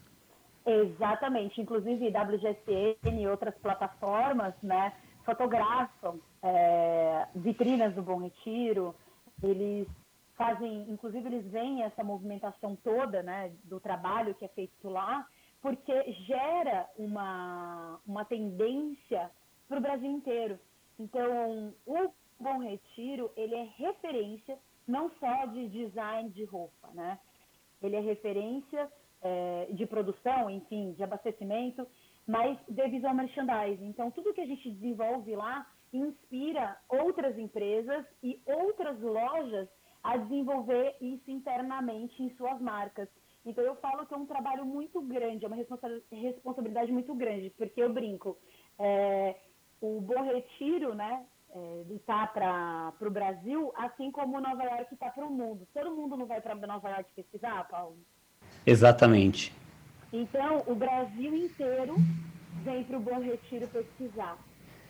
Exatamente. 0.65 1.61
Inclusive, 1.61 2.09
WGSN 2.09 3.21
e 3.21 3.27
outras 3.27 3.55
plataformas, 3.61 4.55
né? 4.63 4.93
fotografam 5.25 6.19
é, 6.43 7.27
vitrinas 7.35 7.95
do 7.95 8.03
Bom 8.03 8.19
Retiro, 8.19 8.95
eles 9.43 9.87
fazem, 10.37 10.91
inclusive 10.91 11.27
eles 11.27 11.47
veem 11.51 11.83
essa 11.83 12.03
movimentação 12.03 12.77
toda, 12.77 13.23
né, 13.23 13.53
do 13.65 13.79
trabalho 13.79 14.35
que 14.35 14.45
é 14.45 14.49
feito 14.49 14.89
lá, 14.89 15.27
porque 15.61 16.13
gera 16.27 16.89
uma, 16.99 18.01
uma 18.07 18.25
tendência 18.25 19.31
para 19.69 19.79
o 19.79 19.83
Brasil 19.83 20.11
inteiro. 20.11 20.59
Então, 20.99 21.73
o 21.87 22.11
Bom 22.39 22.59
Retiro, 22.59 23.31
ele 23.37 23.55
é 23.55 23.69
referência 23.77 24.59
não 24.87 25.11
só 25.21 25.47
de 25.47 25.69
design 25.69 26.31
de 26.31 26.45
roupa, 26.45 26.89
né? 26.93 27.19
Ele 27.81 27.97
é 27.97 28.01
referência 28.01 28.91
é, 29.23 29.69
de 29.71 29.87
produção, 29.87 30.51
enfim, 30.51 30.93
de 30.93 31.03
abastecimento, 31.03 31.87
mas 32.27 32.59
de 32.69 32.89
visual 32.89 33.15
merchandising. 33.15 33.87
Então, 33.87 34.11
tudo 34.11 34.35
que 34.35 34.41
a 34.41 34.47
gente 34.47 34.71
desenvolve 34.71 35.35
lá 35.37 35.67
inspira 35.93 36.77
outras 36.89 37.39
empresas 37.39 38.05
e 38.23 38.41
outras 38.47 39.01
lojas 39.01 39.69
a 40.03 40.17
desenvolver 40.17 40.97
isso 41.01 41.31
internamente 41.31 42.23
em 42.23 42.35
suas 42.37 42.61
marcas. 42.61 43.09
Então, 43.45 43.63
eu 43.65 43.75
falo 43.77 44.07
que 44.07 44.15
é 44.15 44.17
um 44.17 44.27
trabalho 44.27 44.65
muito 44.65 45.01
grande, 45.01 45.45
é 45.45 45.49
uma 45.49 45.57
responsabilidade 45.57 46.93
muito 46.93 47.15
grande, 47.15 47.51
porque 47.57 47.83
eu 47.83 47.93
brinco. 47.93 48.37
É, 48.79 49.37
o 49.81 50.01
Bom 50.01 50.23
Retiro, 50.23 50.95
né, 50.95 51.25
é, 51.51 51.85
está 51.95 52.27
para 52.27 52.93
o 53.01 53.11
Brasil, 53.11 53.73
assim 53.77 54.11
como 54.11 54.41
Nova 54.41 54.63
York 54.63 54.95
está 54.95 55.11
para 55.11 55.27
o 55.27 55.31
mundo. 55.31 55.67
Todo 55.75 55.95
mundo 55.95 56.17
não 56.17 56.27
vai 56.27 56.41
para 56.41 56.55
Nova 56.55 56.89
York 56.89 57.11
pesquisar, 57.15 57.67
Paulo? 57.69 57.99
Exatamente. 58.65 59.53
Então, 60.13 60.63
o 60.67 60.75
Brasil 60.75 61.35
inteiro 61.35 61.97
vem 62.63 62.85
para 62.85 62.97
o 62.97 63.01
Bom 63.01 63.19
Retiro 63.19 63.67
pesquisar. 63.69 64.39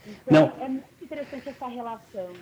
Então, 0.07 0.49
Não. 0.49 0.65
é 0.65 0.69
muito 0.69 1.05
interessante 1.05 1.49
essa 1.49 1.67
relação. 1.69 2.33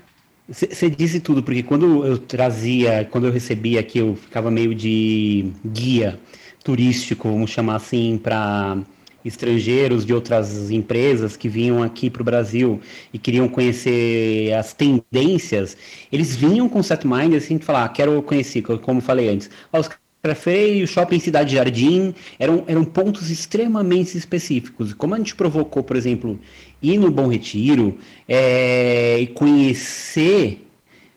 Você 0.51 0.91
disse 0.91 1.21
tudo, 1.21 1.45
porque 1.45 1.63
quando 1.63 2.05
eu 2.05 2.19
trazia, 2.19 3.09
quando 3.09 3.29
eu 3.29 3.33
recebia 3.33 3.79
aqui, 3.79 3.99
eu 4.01 4.17
ficava 4.17 4.51
meio 4.51 4.75
de 4.75 5.53
guia 5.65 6.19
turístico, 6.65 7.29
vamos 7.29 7.53
chamar 7.53 7.77
assim, 7.77 8.19
para 8.19 8.79
estrangeiros 9.25 10.05
de 10.05 10.13
outras 10.13 10.71
empresas 10.73 11.37
que 11.37 11.49
vinham 11.49 11.83
aqui 11.85 12.11
para 12.11 12.23
o 12.23 12.25
Brasil 12.25 12.81
e 13.13 13.19
queriam 13.19 13.49
conhecer 13.49 14.53
as 14.55 14.73
tendências, 14.73 15.77
eles 16.11 16.35
vinham 16.35 16.69
com 16.69 16.83
set 16.83 17.07
mind 17.07 17.35
assim, 17.35 17.57
de 17.57 17.65
falar, 17.65 17.85
ah, 17.85 17.89
quero 17.89 18.21
conhecer, 18.21 18.63
como 18.63 19.01
falei 19.01 19.29
antes, 19.29 19.49
os 19.73 19.89
Freire, 20.35 20.83
o 20.83 20.87
Shopping 20.87 21.19
Cidade 21.19 21.55
Jardim, 21.55 22.15
eram, 22.39 22.63
eram 22.67 22.85
pontos 22.85 23.31
extremamente 23.31 24.19
específicos. 24.19 24.93
Como 24.93 25.15
a 25.15 25.19
gente 25.19 25.35
provocou, 25.35 25.83
por 25.83 25.97
exemplo, 25.97 26.39
ir 26.83 26.99
no 26.99 27.11
Bom 27.11 27.29
Retiro 27.29 27.99
é, 28.29 29.19
e 29.19 29.27
conhecer 29.29 30.67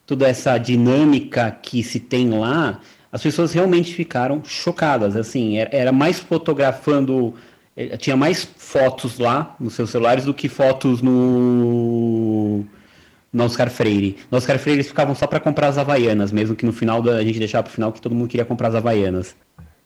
toda 0.06 0.28
essa 0.28 0.58
dinâmica 0.58 1.52
que 1.52 1.84
se 1.84 2.00
tem 2.00 2.30
lá, 2.30 2.80
as 3.12 3.22
pessoas 3.22 3.54
realmente 3.54 3.94
ficaram 3.94 4.44
chocadas. 4.44 5.16
Assim, 5.16 5.58
era, 5.58 5.92
mais 5.92 6.20
fotografando, 6.20 7.34
é, 7.76 7.96
tinha 7.98 8.18
mais 8.18 8.44
fotos 8.44 9.20
lá 9.20 9.56
nos 9.60 9.74
seus 9.74 9.90
celulares 9.90 10.26
do 10.26 10.34
que 10.34 10.50
fotos 10.50 11.02
no 11.02 12.66
no 13.32 13.44
Oscar 13.44 13.70
Freire. 13.70 14.18
No 14.30 14.38
Oscar 14.38 14.60
Freire 14.60 14.78
eles 14.78 14.88
ficavam 14.88 15.16
só 15.16 15.26
para 15.26 15.40
comprar 15.40 15.68
as 15.68 15.80
Havaianas, 15.80 16.32
mesmo 16.32 16.56
que 16.56 16.66
no 16.66 16.72
final 16.72 17.02
da, 17.02 17.16
a 17.16 17.24
gente 17.24 17.40
deixava 17.40 17.64
pro 17.64 17.74
final 17.74 17.92
que 17.92 18.00
todo 18.00 18.14
mundo 18.14 18.30
queria 18.30 18.46
comprar 18.46 18.68
as 18.68 18.76
Havaianas. 18.76 19.36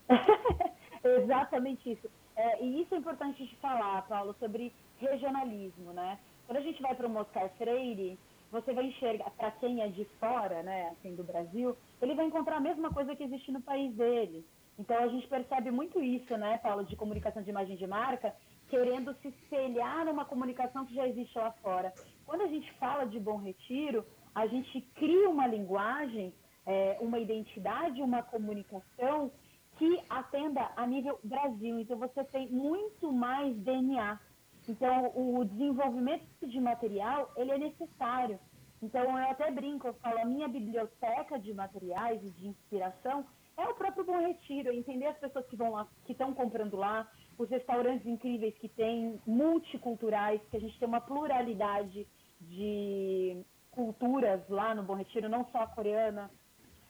Exatamente 1.23 1.91
isso. 1.91 2.09
É, 2.35 2.63
e 2.63 2.81
isso 2.81 2.93
é 2.93 2.97
importante 2.97 3.43
de 3.43 3.55
falar, 3.61 4.01
Paulo, 4.03 4.35
sobre 4.39 4.71
regionalismo, 4.99 5.93
né? 5.93 6.19
Quando 6.45 6.57
a 6.57 6.61
gente 6.61 6.81
vai 6.81 6.95
para 6.95 7.07
o 7.07 7.15
Oscar 7.17 7.49
Freire, 7.57 8.17
você 8.51 8.73
vai 8.73 8.85
enxergar, 8.85 9.29
para 9.31 9.51
quem 9.51 9.81
é 9.81 9.87
de 9.87 10.05
fora, 10.19 10.63
né, 10.63 10.89
assim, 10.91 11.15
do 11.15 11.23
Brasil, 11.23 11.75
ele 12.01 12.15
vai 12.15 12.25
encontrar 12.25 12.57
a 12.57 12.61
mesma 12.61 12.89
coisa 12.89 13.15
que 13.15 13.23
existe 13.23 13.51
no 13.51 13.61
país 13.61 13.93
dele. 13.95 14.45
Então 14.79 14.97
a 14.97 15.07
gente 15.07 15.27
percebe 15.27 15.71
muito 15.71 16.01
isso, 16.01 16.37
né, 16.37 16.57
Paulo, 16.59 16.85
de 16.85 16.95
comunicação 16.95 17.41
de 17.41 17.49
imagem 17.49 17.75
de 17.75 17.87
marca, 17.87 18.33
querendo 18.69 19.13
se 19.21 19.29
espelhar 19.29 20.05
numa 20.05 20.23
comunicação 20.23 20.85
que 20.85 20.93
já 20.93 21.07
existe 21.07 21.37
lá 21.37 21.51
fora. 21.63 21.93
Quando 22.25 22.41
a 22.41 22.47
gente 22.47 22.71
fala 22.73 23.05
de 23.05 23.19
Bom 23.19 23.37
Retiro, 23.37 24.05
a 24.35 24.45
gente 24.45 24.81
cria 24.95 25.29
uma 25.29 25.47
linguagem, 25.47 26.33
é, 26.65 26.97
uma 27.01 27.17
identidade, 27.17 28.01
uma 28.01 28.21
comunicação 28.21 29.31
que 29.77 29.99
atenda 30.09 30.69
a 30.75 30.85
nível 30.85 31.19
Brasil. 31.23 31.79
Então 31.79 31.97
você 31.97 32.23
tem 32.23 32.47
muito 32.49 33.11
mais 33.11 33.55
DNA. 33.57 34.19
Então 34.67 35.11
o 35.15 35.45
desenvolvimento 35.45 36.25
de 36.45 36.59
material 36.59 37.31
ele 37.35 37.51
é 37.51 37.57
necessário. 37.57 38.39
Então 38.81 39.01
eu 39.01 39.31
até 39.31 39.49
brinco, 39.51 39.87
eu 39.87 39.93
falo 39.95 40.19
a 40.19 40.25
minha 40.25 40.47
biblioteca 40.47 41.39
de 41.39 41.53
materiais 41.53 42.21
e 42.23 42.29
de 42.31 42.47
inspiração 42.47 43.25
é 43.57 43.67
o 43.67 43.73
próprio 43.73 44.05
Bom 44.05 44.19
Retiro, 44.19 44.71
entender 44.71 45.07
as 45.07 45.17
pessoas 45.17 45.47
que 45.47 45.55
vão 45.55 45.71
lá, 45.71 45.87
que 46.05 46.11
estão 46.11 46.31
comprando 46.33 46.77
lá, 46.77 47.09
os 47.39 47.49
restaurantes 47.49 48.05
incríveis 48.05 48.55
que 48.59 48.69
tem, 48.69 49.19
multiculturais, 49.25 50.39
que 50.51 50.57
a 50.57 50.59
gente 50.59 50.77
tem 50.77 50.87
uma 50.87 51.01
pluralidade 51.01 52.07
de 52.39 53.43
culturas 53.71 54.47
lá 54.47 54.75
no 54.75 54.83
Bom 54.83 54.93
Retiro, 54.93 55.27
não 55.27 55.43
só 55.51 55.63
a 55.63 55.67
coreana, 55.67 56.29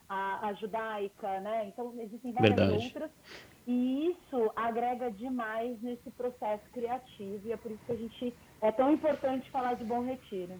a, 0.10 0.48
a 0.48 0.54
judaica, 0.54 1.39
né? 1.41 1.67
Então 1.67 1.93
existem 2.00 2.32
várias 2.32 2.56
Verdade. 2.56 2.86
outras. 2.86 3.12
E 3.65 4.12
isso 4.12 4.52
agrega 4.56 5.12
demais 5.12 5.82
nesse 5.82 6.10
processo 6.12 6.63
criativo 6.72 7.41
e 7.46 7.52
é 7.52 7.58
por 7.58 7.70
isso 7.72 7.84
que 7.86 7.91
a 7.91 7.98
gente 7.98 8.34
é 8.62 8.72
tão 8.72 8.91
importante 8.91 9.50
falar 9.52 9.76
de 9.76 9.84
Bom 9.84 10.04
Retiro. 10.04 10.54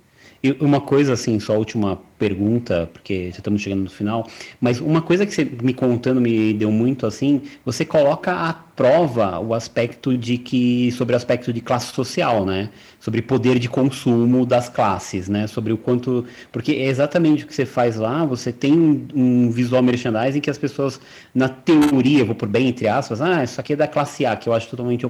E 0.43 0.51
uma 0.60 0.79
coisa, 0.79 1.13
assim, 1.13 1.39
só 1.39 1.57
última 1.57 1.99
pergunta, 2.17 2.89
porque 2.93 3.31
já 3.31 3.38
estamos 3.38 3.62
chegando 3.62 3.83
no 3.83 3.89
final, 3.89 4.27
mas 4.62 4.79
uma 4.79 5.01
coisa 5.01 5.25
que 5.25 5.33
você 5.33 5.45
me 5.45 5.73
contando 5.73 6.21
me 6.21 6.53
deu 6.53 6.71
muito 6.71 7.05
assim, 7.05 7.41
você 7.65 7.86
coloca 7.86 8.31
à 8.33 8.53
prova 8.53 9.39
o 9.39 9.53
aspecto 9.53 10.15
de 10.15 10.38
que, 10.38 10.91
sobre 10.91 11.13
o 11.13 11.17
aspecto 11.17 11.51
de 11.51 11.60
classe 11.62 11.88
social, 11.93 12.45
né? 12.45 12.69
Sobre 12.99 13.21
poder 13.21 13.57
de 13.57 13.67
consumo 13.67 14.45
das 14.45 14.69
classes, 14.69 15.27
né? 15.27 15.47
Sobre 15.47 15.73
o 15.73 15.77
quanto. 15.77 16.25
Porque 16.51 16.73
é 16.73 16.86
exatamente 16.86 17.43
o 17.43 17.47
que 17.47 17.55
você 17.55 17.65
faz 17.65 17.95
lá, 17.95 18.23
você 18.23 18.51
tem 18.51 18.73
um, 18.73 19.07
um 19.15 19.51
visual 19.51 19.81
merchandising 19.81 20.39
que 20.39 20.49
as 20.49 20.57
pessoas, 20.57 20.99
na 21.33 21.49
teoria, 21.49 22.23
vou 22.23 22.36
por 22.36 22.47
bem 22.47 22.67
entre 22.67 22.88
aspas, 22.88 23.21
ah, 23.21 23.43
isso 23.43 23.60
aqui 23.60 23.73
é 23.73 23.75
da 23.75 23.88
classe 23.88 24.25
A, 24.25 24.36
que 24.36 24.47
eu 24.47 24.53
acho 24.53 24.67
totalmente 24.69 25.07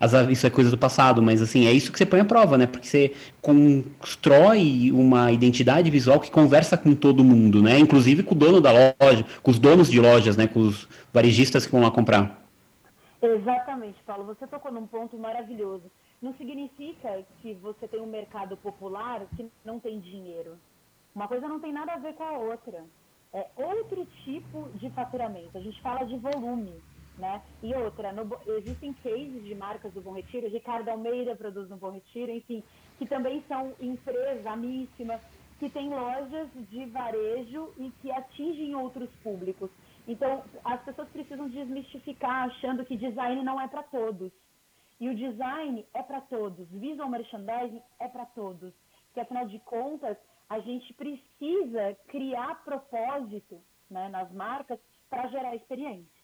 as, 0.00 0.14
isso 0.30 0.46
é 0.46 0.50
coisa 0.50 0.70
do 0.70 0.78
passado, 0.78 1.22
mas 1.22 1.42
assim, 1.42 1.66
é 1.66 1.72
isso 1.72 1.92
que 1.92 1.98
você 1.98 2.06
põe 2.06 2.20
à 2.20 2.24
prova, 2.24 2.56
né? 2.56 2.66
Porque 2.66 2.86
você 2.86 3.14
constrói 3.42 4.90
uma 4.92 5.30
identidade 5.30 5.90
visual 5.90 6.18
que 6.18 6.30
conversa 6.30 6.78
com 6.78 6.94
todo 6.94 7.22
mundo, 7.22 7.62
né? 7.62 7.78
Inclusive 7.78 8.22
com 8.22 8.34
o 8.34 8.38
dono 8.38 8.62
da 8.62 8.72
loja, 8.72 9.26
com 9.42 9.50
os 9.50 9.58
donos 9.58 9.90
de 9.90 10.00
lojas, 10.00 10.38
né? 10.38 10.46
Com 10.46 10.60
os 10.60 10.88
varejistas 11.12 11.66
que 11.66 11.72
vão 11.72 11.82
lá 11.82 11.90
comprar. 11.90 12.40
Exatamente, 13.20 13.98
Paulo. 14.06 14.24
Você 14.24 14.46
tocou 14.46 14.72
num 14.72 14.86
ponto 14.86 15.18
maravilhoso. 15.18 15.84
Não 16.22 16.34
significa 16.34 17.22
que 17.42 17.52
você 17.54 17.86
tem 17.86 18.00
um 18.00 18.06
mercado 18.06 18.56
popular 18.56 19.20
que 19.36 19.46
não 19.62 19.78
tem 19.78 20.00
dinheiro. 20.00 20.56
Uma 21.14 21.28
coisa 21.28 21.46
não 21.46 21.60
tem 21.60 21.72
nada 21.72 21.92
a 21.92 21.98
ver 21.98 22.14
com 22.14 22.24
a 22.24 22.38
outra. 22.38 22.82
É 23.34 23.46
outro 23.56 24.06
tipo 24.24 24.68
de 24.74 24.88
faturamento. 24.90 25.56
A 25.56 25.60
gente 25.60 25.80
fala 25.82 26.04
de 26.04 26.16
volume. 26.16 26.72
Né? 27.20 27.42
E 27.62 27.74
outra, 27.74 28.12
no, 28.12 28.26
existem 28.56 28.94
cases 28.94 29.44
de 29.44 29.54
marcas 29.54 29.92
do 29.92 30.00
Bom 30.00 30.12
Retiro, 30.12 30.48
Ricardo 30.48 30.88
Almeida 30.88 31.36
produz 31.36 31.68
no 31.68 31.76
Bom 31.76 31.90
Retiro, 31.90 32.32
enfim, 32.32 32.64
que 32.98 33.04
também 33.04 33.44
são 33.46 33.74
empresas 33.78 34.46
amíssimas, 34.46 35.20
que 35.58 35.68
têm 35.68 35.90
lojas 35.90 36.48
de 36.70 36.86
varejo 36.86 37.74
e 37.76 37.90
que 38.00 38.10
atingem 38.10 38.74
outros 38.74 39.10
públicos. 39.22 39.70
Então, 40.08 40.42
as 40.64 40.82
pessoas 40.82 41.10
precisam 41.10 41.46
desmistificar 41.50 42.46
achando 42.48 42.86
que 42.86 42.96
design 42.96 43.44
não 43.44 43.60
é 43.60 43.68
para 43.68 43.82
todos. 43.82 44.32
E 44.98 45.06
o 45.10 45.14
design 45.14 45.84
é 45.92 46.02
para 46.02 46.22
todos, 46.22 46.66
visual 46.70 47.10
merchandising 47.10 47.82
é 47.98 48.08
para 48.08 48.24
todos. 48.24 48.72
Porque, 49.06 49.20
afinal 49.20 49.46
de 49.46 49.58
contas, 49.58 50.16
a 50.48 50.58
gente 50.60 50.94
precisa 50.94 51.94
criar 52.08 52.64
propósito 52.64 53.60
né, 53.90 54.08
nas 54.08 54.32
marcas 54.32 54.78
para 55.10 55.28
gerar 55.28 55.54
experiência. 55.54 56.19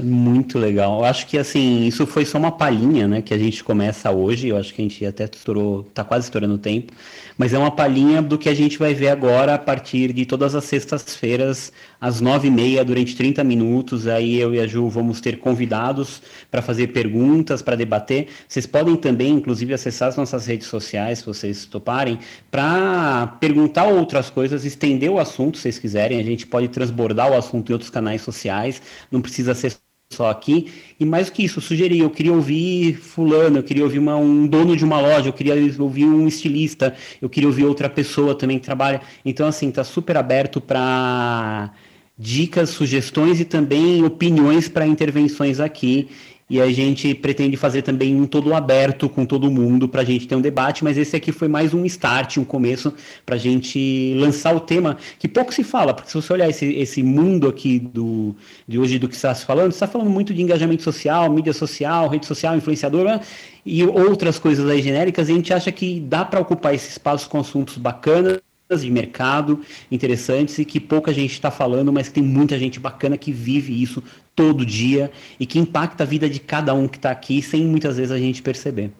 Muito 0.00 0.60
legal. 0.60 1.00
Eu 1.00 1.04
acho 1.06 1.26
que 1.26 1.36
assim, 1.36 1.84
isso 1.84 2.06
foi 2.06 2.24
só 2.24 2.38
uma 2.38 2.52
palhinha, 2.52 3.08
né, 3.08 3.20
que 3.20 3.34
a 3.34 3.38
gente 3.38 3.64
começa 3.64 4.12
hoje. 4.12 4.46
Eu 4.46 4.56
acho 4.56 4.72
que 4.72 4.80
a 4.80 4.84
gente 4.84 5.04
até 5.04 5.24
estourou, 5.24 5.82
tá 5.92 6.04
quase 6.04 6.26
estourando 6.26 6.54
o 6.54 6.58
tempo, 6.58 6.92
mas 7.36 7.52
é 7.52 7.58
uma 7.58 7.72
palhinha 7.72 8.22
do 8.22 8.38
que 8.38 8.48
a 8.48 8.54
gente 8.54 8.78
vai 8.78 8.94
ver 8.94 9.08
agora 9.08 9.54
a 9.54 9.58
partir 9.58 10.12
de 10.12 10.24
todas 10.24 10.54
as 10.54 10.62
sextas-feiras, 10.66 11.72
às 12.00 12.20
nove 12.20 12.46
e 12.46 12.50
meia, 12.50 12.84
durante 12.84 13.16
30 13.16 13.42
minutos. 13.42 14.06
Aí 14.06 14.36
eu 14.38 14.54
e 14.54 14.60
a 14.60 14.68
Ju 14.68 14.88
vamos 14.88 15.20
ter 15.20 15.40
convidados 15.40 16.22
para 16.48 16.62
fazer 16.62 16.88
perguntas, 16.92 17.60
para 17.60 17.74
debater. 17.74 18.28
Vocês 18.46 18.66
podem 18.66 18.94
também, 18.94 19.32
inclusive, 19.34 19.74
acessar 19.74 20.10
as 20.10 20.16
nossas 20.16 20.46
redes 20.46 20.68
sociais, 20.68 21.18
se 21.18 21.26
vocês 21.26 21.64
toparem, 21.64 22.20
para 22.52 23.26
perguntar 23.40 23.86
outras 23.88 24.30
coisas, 24.30 24.64
estender 24.64 25.10
o 25.10 25.18
assunto, 25.18 25.56
se 25.56 25.62
vocês 25.62 25.78
quiserem. 25.80 26.20
A 26.20 26.22
gente 26.22 26.46
pode 26.46 26.68
transbordar 26.68 27.32
o 27.32 27.36
assunto 27.36 27.70
em 27.70 27.72
outros 27.72 27.90
canais 27.90 28.22
sociais. 28.22 28.80
Não 29.10 29.20
precisa 29.20 29.54
ser 29.56 29.72
só 30.10 30.30
aqui. 30.30 30.72
E 30.98 31.04
mais 31.04 31.30
que 31.30 31.44
isso, 31.44 31.58
eu 31.58 31.62
sugeri, 31.62 31.98
eu 31.98 32.10
queria 32.10 32.32
ouvir 32.32 32.96
fulano, 32.96 33.58
eu 33.58 33.62
queria 33.62 33.84
ouvir 33.84 33.98
uma, 33.98 34.16
um 34.16 34.46
dono 34.46 34.76
de 34.76 34.84
uma 34.84 35.00
loja, 35.00 35.28
eu 35.28 35.32
queria 35.32 35.54
ouvir 35.78 36.06
um 36.06 36.26
estilista, 36.26 36.94
eu 37.20 37.28
queria 37.28 37.48
ouvir 37.48 37.64
outra 37.64 37.88
pessoa 37.88 38.34
também 38.34 38.58
que 38.58 38.64
trabalha. 38.64 39.00
Então, 39.24 39.46
assim, 39.46 39.70
tá 39.70 39.84
super 39.84 40.16
aberto 40.16 40.60
para 40.60 41.72
dicas, 42.18 42.70
sugestões 42.70 43.38
e 43.38 43.44
também 43.44 44.04
opiniões 44.04 44.68
para 44.68 44.86
intervenções 44.86 45.60
aqui 45.60 46.08
e 46.50 46.60
a 46.60 46.70
gente 46.72 47.14
pretende 47.14 47.56
fazer 47.56 47.82
também 47.82 48.16
um 48.16 48.26
todo 48.26 48.54
aberto 48.54 49.08
com 49.08 49.26
todo 49.26 49.50
mundo 49.50 49.88
para 49.88 50.00
a 50.00 50.04
gente 50.04 50.26
ter 50.26 50.34
um 50.34 50.40
debate, 50.40 50.82
mas 50.82 50.96
esse 50.96 51.14
aqui 51.14 51.30
foi 51.30 51.46
mais 51.46 51.74
um 51.74 51.84
start, 51.84 52.38
um 52.38 52.44
começo 52.44 52.94
para 53.26 53.34
a 53.34 53.38
gente 53.38 54.14
lançar 54.16 54.56
o 54.56 54.60
tema 54.60 54.96
que 55.18 55.28
pouco 55.28 55.52
se 55.52 55.62
fala, 55.62 55.92
porque 55.92 56.10
se 56.10 56.14
você 56.14 56.32
olhar 56.32 56.48
esse, 56.48 56.66
esse 56.74 57.02
mundo 57.02 57.48
aqui 57.48 57.78
do, 57.78 58.34
de 58.66 58.78
hoje 58.78 58.98
do 58.98 59.08
que 59.08 59.14
está 59.14 59.34
se 59.34 59.44
falando, 59.44 59.72
está 59.72 59.86
falando 59.86 60.10
muito 60.10 60.32
de 60.32 60.40
engajamento 60.40 60.82
social, 60.82 61.30
mídia 61.30 61.52
social, 61.52 62.08
rede 62.08 62.24
social, 62.24 62.56
influenciadora 62.56 63.20
e 63.64 63.84
outras 63.84 64.38
coisas 64.38 64.68
aí 64.70 64.80
genéricas, 64.80 65.28
e 65.28 65.32
a 65.32 65.34
gente 65.34 65.52
acha 65.52 65.70
que 65.70 66.00
dá 66.00 66.24
para 66.24 66.40
ocupar 66.40 66.74
esse 66.74 66.88
espaço 66.88 67.28
com 67.28 67.38
assuntos 67.38 67.76
bacanas 67.76 68.40
de 68.76 68.90
mercado 68.90 69.60
interessantes 69.90 70.58
e 70.58 70.64
que 70.64 70.78
pouca 70.78 71.12
gente 71.12 71.32
está 71.32 71.50
falando, 71.50 71.90
mas 71.90 72.08
que 72.08 72.14
tem 72.14 72.22
muita 72.22 72.58
gente 72.58 72.78
bacana 72.78 73.16
que 73.16 73.32
vive 73.32 73.82
isso 73.82 74.02
todo 74.38 74.64
dia 74.64 75.10
e 75.40 75.44
que 75.44 75.58
impacta 75.58 76.04
a 76.04 76.06
vida 76.06 76.30
de 76.30 76.38
cada 76.38 76.72
um 76.72 76.86
que 76.86 76.96
está 76.96 77.10
aqui 77.10 77.42
sem 77.42 77.66
muitas 77.66 77.96
vezes 77.96 78.12
a 78.12 78.18
gente 78.18 78.40
perceber. 78.40 78.92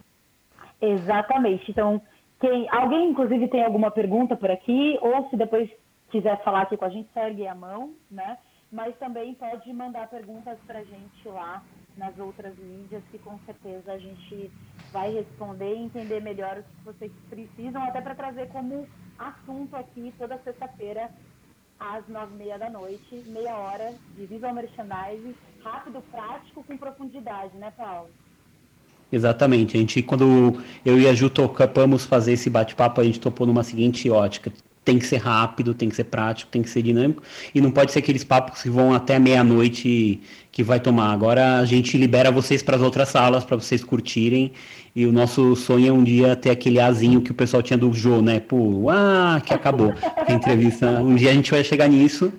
Exatamente. 0.83 1.71
Então, 1.71 2.03
quem, 2.41 2.69
alguém 2.71 3.11
inclusive 3.11 3.47
tem 3.47 3.65
alguma 3.65 3.89
pergunta 3.89 4.35
por 4.35 4.51
aqui, 4.51 4.99
ou 5.01 5.31
se 5.31 5.37
depois 5.37 5.71
quiser 6.11 6.43
falar 6.43 6.63
aqui 6.63 6.77
com 6.77 6.85
a 6.85 6.89
gente, 6.89 7.09
segue 7.15 7.47
a 7.47 7.55
mão, 7.55 7.93
né? 8.11 8.37
Mas 8.73 8.97
também 8.97 9.33
pode 9.35 9.73
mandar 9.73 10.09
perguntas 10.09 10.59
para 10.67 10.81
a 10.81 10.85
gente 10.85 11.29
lá 11.29 11.63
nas 11.97 12.19
outras 12.19 12.57
mídias, 12.59 13.03
que 13.13 13.19
com 13.19 13.39
certeza 13.47 13.93
a 13.93 13.99
gente 13.99 14.51
vai 14.93 15.13
responder 15.13 15.73
e 15.73 15.85
entender 15.85 16.21
melhor 16.21 16.59
o 16.59 16.63
que 16.63 16.85
vocês 16.85 17.13
precisam, 17.31 17.81
até 17.85 18.01
para 18.01 18.17
trazer 18.17 18.49
como 18.49 18.89
assunto 19.17 19.77
aqui 19.77 20.13
toda 20.19 20.39
sexta-feira 20.39 21.11
às 21.79 22.07
nove 22.09 22.35
e 22.35 22.39
meia 22.39 22.59
da 22.59 22.71
noite, 22.71 23.23
meia 23.27 23.57
hora 23.57 23.95
de 24.17 24.27
visual 24.27 24.55
merchandising, 24.55 25.35
rápido, 25.63 26.03
prático, 26.11 26.65
com 26.65 26.77
profundidade, 26.77 27.57
né, 27.57 27.73
Paulo? 27.77 28.11
Exatamente. 29.11 29.77
A 29.77 29.81
gente, 29.81 30.03
quando 30.03 30.63
eu 30.85 30.99
e 30.99 31.09
a 31.09 31.15
Ju 31.15 31.31
topamos 31.31 32.05
fazer 32.05 32.33
esse 32.33 32.51
bate-papo, 32.51 33.01
a 33.01 33.05
gente 33.05 33.21
topou 33.21 33.47
numa 33.47 33.63
seguinte 33.63 34.11
ótica 34.11 34.53
tem 34.89 34.99
que 34.99 35.07
ser 35.07 35.19
rápido, 35.19 35.75
tem 35.75 35.91
que 35.91 35.95
ser 35.97 36.05
prático, 36.05 36.51
tem 36.51 36.63
que 36.63 36.71
ser 36.71 36.81
dinâmico 36.81 37.23
e 37.55 37.61
não 37.61 37.71
pode 37.71 37.93
ser 37.93 37.99
aqueles 37.99 38.25
papos 38.25 38.63
que 38.63 38.71
vão 38.71 38.95
até 38.95 39.19
meia-noite 39.19 40.19
que 40.51 40.63
vai 40.63 40.81
tomar. 40.81 41.13
Agora 41.13 41.59
a 41.59 41.65
gente 41.67 41.99
libera 41.99 42.31
vocês 42.31 42.63
para 42.63 42.77
as 42.77 42.81
outras 42.81 43.11
salas 43.11 43.45
para 43.45 43.55
vocês 43.55 43.85
curtirem 43.85 44.51
e 44.97 45.05
o 45.05 45.13
nosso 45.13 45.55
sonho 45.57 45.89
é 45.89 45.93
um 45.93 46.03
dia 46.03 46.35
ter 46.35 46.49
aquele 46.49 46.81
azinho 46.81 47.21
que 47.21 47.31
o 47.31 47.35
pessoal 47.35 47.63
tinha 47.63 47.77
do 47.77 47.93
Jô, 47.93 48.23
né? 48.23 48.41
Pô, 48.41 48.89
ah, 48.89 49.43
que 49.45 49.53
acabou 49.53 49.93
a 50.27 50.33
entrevista. 50.33 50.89
Um 51.03 51.15
dia 51.15 51.33
a 51.33 51.35
gente 51.35 51.51
vai 51.51 51.63
chegar 51.63 51.87
nisso, 51.87 52.33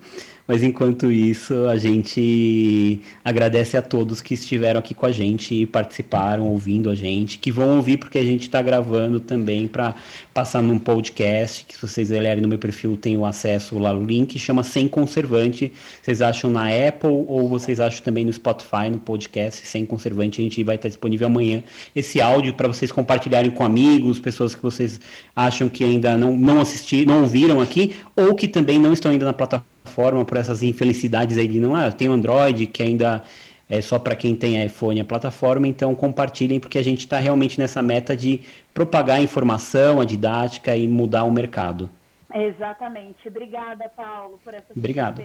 Mas 0.46 0.62
enquanto 0.62 1.12
isso, 1.12 1.68
a 1.68 1.76
gente 1.76 3.00
agradece 3.24 3.76
a 3.76 3.82
todos 3.82 4.20
que 4.20 4.34
estiveram 4.34 4.80
aqui 4.80 4.94
com 4.94 5.06
a 5.06 5.12
gente 5.12 5.54
e 5.54 5.66
participaram, 5.66 6.48
ouvindo 6.48 6.90
a 6.90 6.94
gente, 6.94 7.38
que 7.38 7.52
vão 7.52 7.76
ouvir 7.76 7.98
porque 7.98 8.18
a 8.18 8.24
gente 8.24 8.42
está 8.42 8.60
gravando 8.60 9.20
também 9.20 9.68
para 9.68 9.94
passar 10.34 10.62
num 10.62 10.78
podcast, 10.78 11.64
que 11.64 11.74
se 11.74 11.80
vocês 11.80 12.10
olharem 12.10 12.42
no 12.42 12.48
meu 12.48 12.58
perfil 12.58 12.96
tem 12.96 13.16
o 13.16 13.24
acesso 13.24 13.78
lá 13.78 13.92
no 13.92 14.04
link, 14.04 14.38
chama 14.38 14.62
Sem 14.62 14.88
Conservante. 14.88 15.72
Vocês 16.02 16.20
acham 16.20 16.50
na 16.50 16.66
Apple 16.66 17.24
ou 17.28 17.48
vocês 17.48 17.78
acham 17.78 18.02
também 18.02 18.24
no 18.24 18.32
Spotify, 18.32 18.90
no 18.90 18.98
podcast 18.98 19.66
Sem 19.66 19.86
Conservante. 19.86 20.40
A 20.40 20.44
gente 20.44 20.64
vai 20.64 20.76
estar 20.76 20.88
disponível 20.88 21.28
amanhã 21.28 21.62
esse 21.94 22.20
áudio 22.20 22.54
para 22.54 22.68
vocês 22.68 22.90
compartilharem 22.90 23.50
com 23.50 23.64
amigos, 23.64 24.18
pessoas 24.18 24.54
que 24.54 24.62
vocês 24.62 25.00
acham 25.34 25.68
que 25.68 25.84
ainda 25.84 26.16
não, 26.16 26.36
não 26.36 26.60
assistiram, 26.60 27.14
não 27.14 27.22
ouviram 27.22 27.60
aqui, 27.60 27.94
ou 28.16 28.34
que 28.34 28.48
também 28.48 28.78
não 28.78 28.92
estão 28.92 29.12
ainda 29.12 29.26
na 29.26 29.32
plataforma 29.32 29.79
plataforma 29.90 30.24
por 30.24 30.36
essas 30.36 30.62
infelicidades 30.62 31.36
aí 31.36 31.48
de 31.48 31.60
não, 31.60 31.74
ah, 31.74 31.90
tem 31.90 32.08
Android 32.08 32.66
que 32.66 32.82
ainda 32.82 33.22
é 33.68 33.80
só 33.80 33.98
para 33.98 34.16
quem 34.16 34.34
tem 34.34 34.64
iPhone 34.64 35.00
a 35.00 35.04
plataforma, 35.04 35.66
então 35.66 35.94
compartilhem 35.94 36.58
porque 36.58 36.78
a 36.78 36.82
gente 36.82 37.00
está 37.00 37.18
realmente 37.18 37.58
nessa 37.58 37.82
meta 37.82 38.16
de 38.16 38.40
propagar 38.72 39.18
a 39.18 39.22
informação, 39.22 40.00
a 40.00 40.04
didática 40.04 40.76
e 40.76 40.88
mudar 40.88 41.24
o 41.24 41.30
mercado. 41.30 41.88
Exatamente. 42.34 43.28
Obrigada, 43.28 43.88
Paulo, 43.88 44.40
por 44.44 44.54
essa 44.54 44.72
Obrigado. 44.74 45.22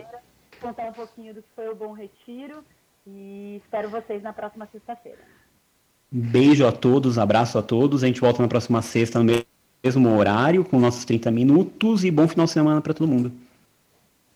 contar 0.60 0.90
um 0.90 0.94
pouquinho 0.94 1.34
do 1.34 1.42
que 1.42 1.48
foi 1.56 1.70
o 1.70 1.76
Bom 1.76 1.92
Retiro 1.94 2.64
e 3.08 3.62
espero 3.64 3.90
vocês 3.90 4.22
na 4.22 4.34
próxima 4.34 4.68
sexta-feira. 4.72 5.20
Beijo 6.12 6.66
a 6.68 6.72
todos, 6.72 7.18
abraço 7.18 7.58
a 7.58 7.64
todos. 7.64 8.04
A 8.04 8.08
gente 8.08 8.22
volta 8.22 8.42
na 8.42 8.48
próxima 8.48 8.82
sexta 8.82 9.20
no 9.20 9.26
mesmo 9.84 10.18
horário, 10.18 10.64
com 10.64 10.80
nossos 10.80 11.04
30 11.04 11.32
minutos 11.32 12.04
e 12.04 12.12
bom 12.12 12.28
final 12.28 12.46
de 12.46 12.52
semana 12.52 12.80
para 12.80 12.94
todo 12.94 13.08
mundo. 13.08 13.32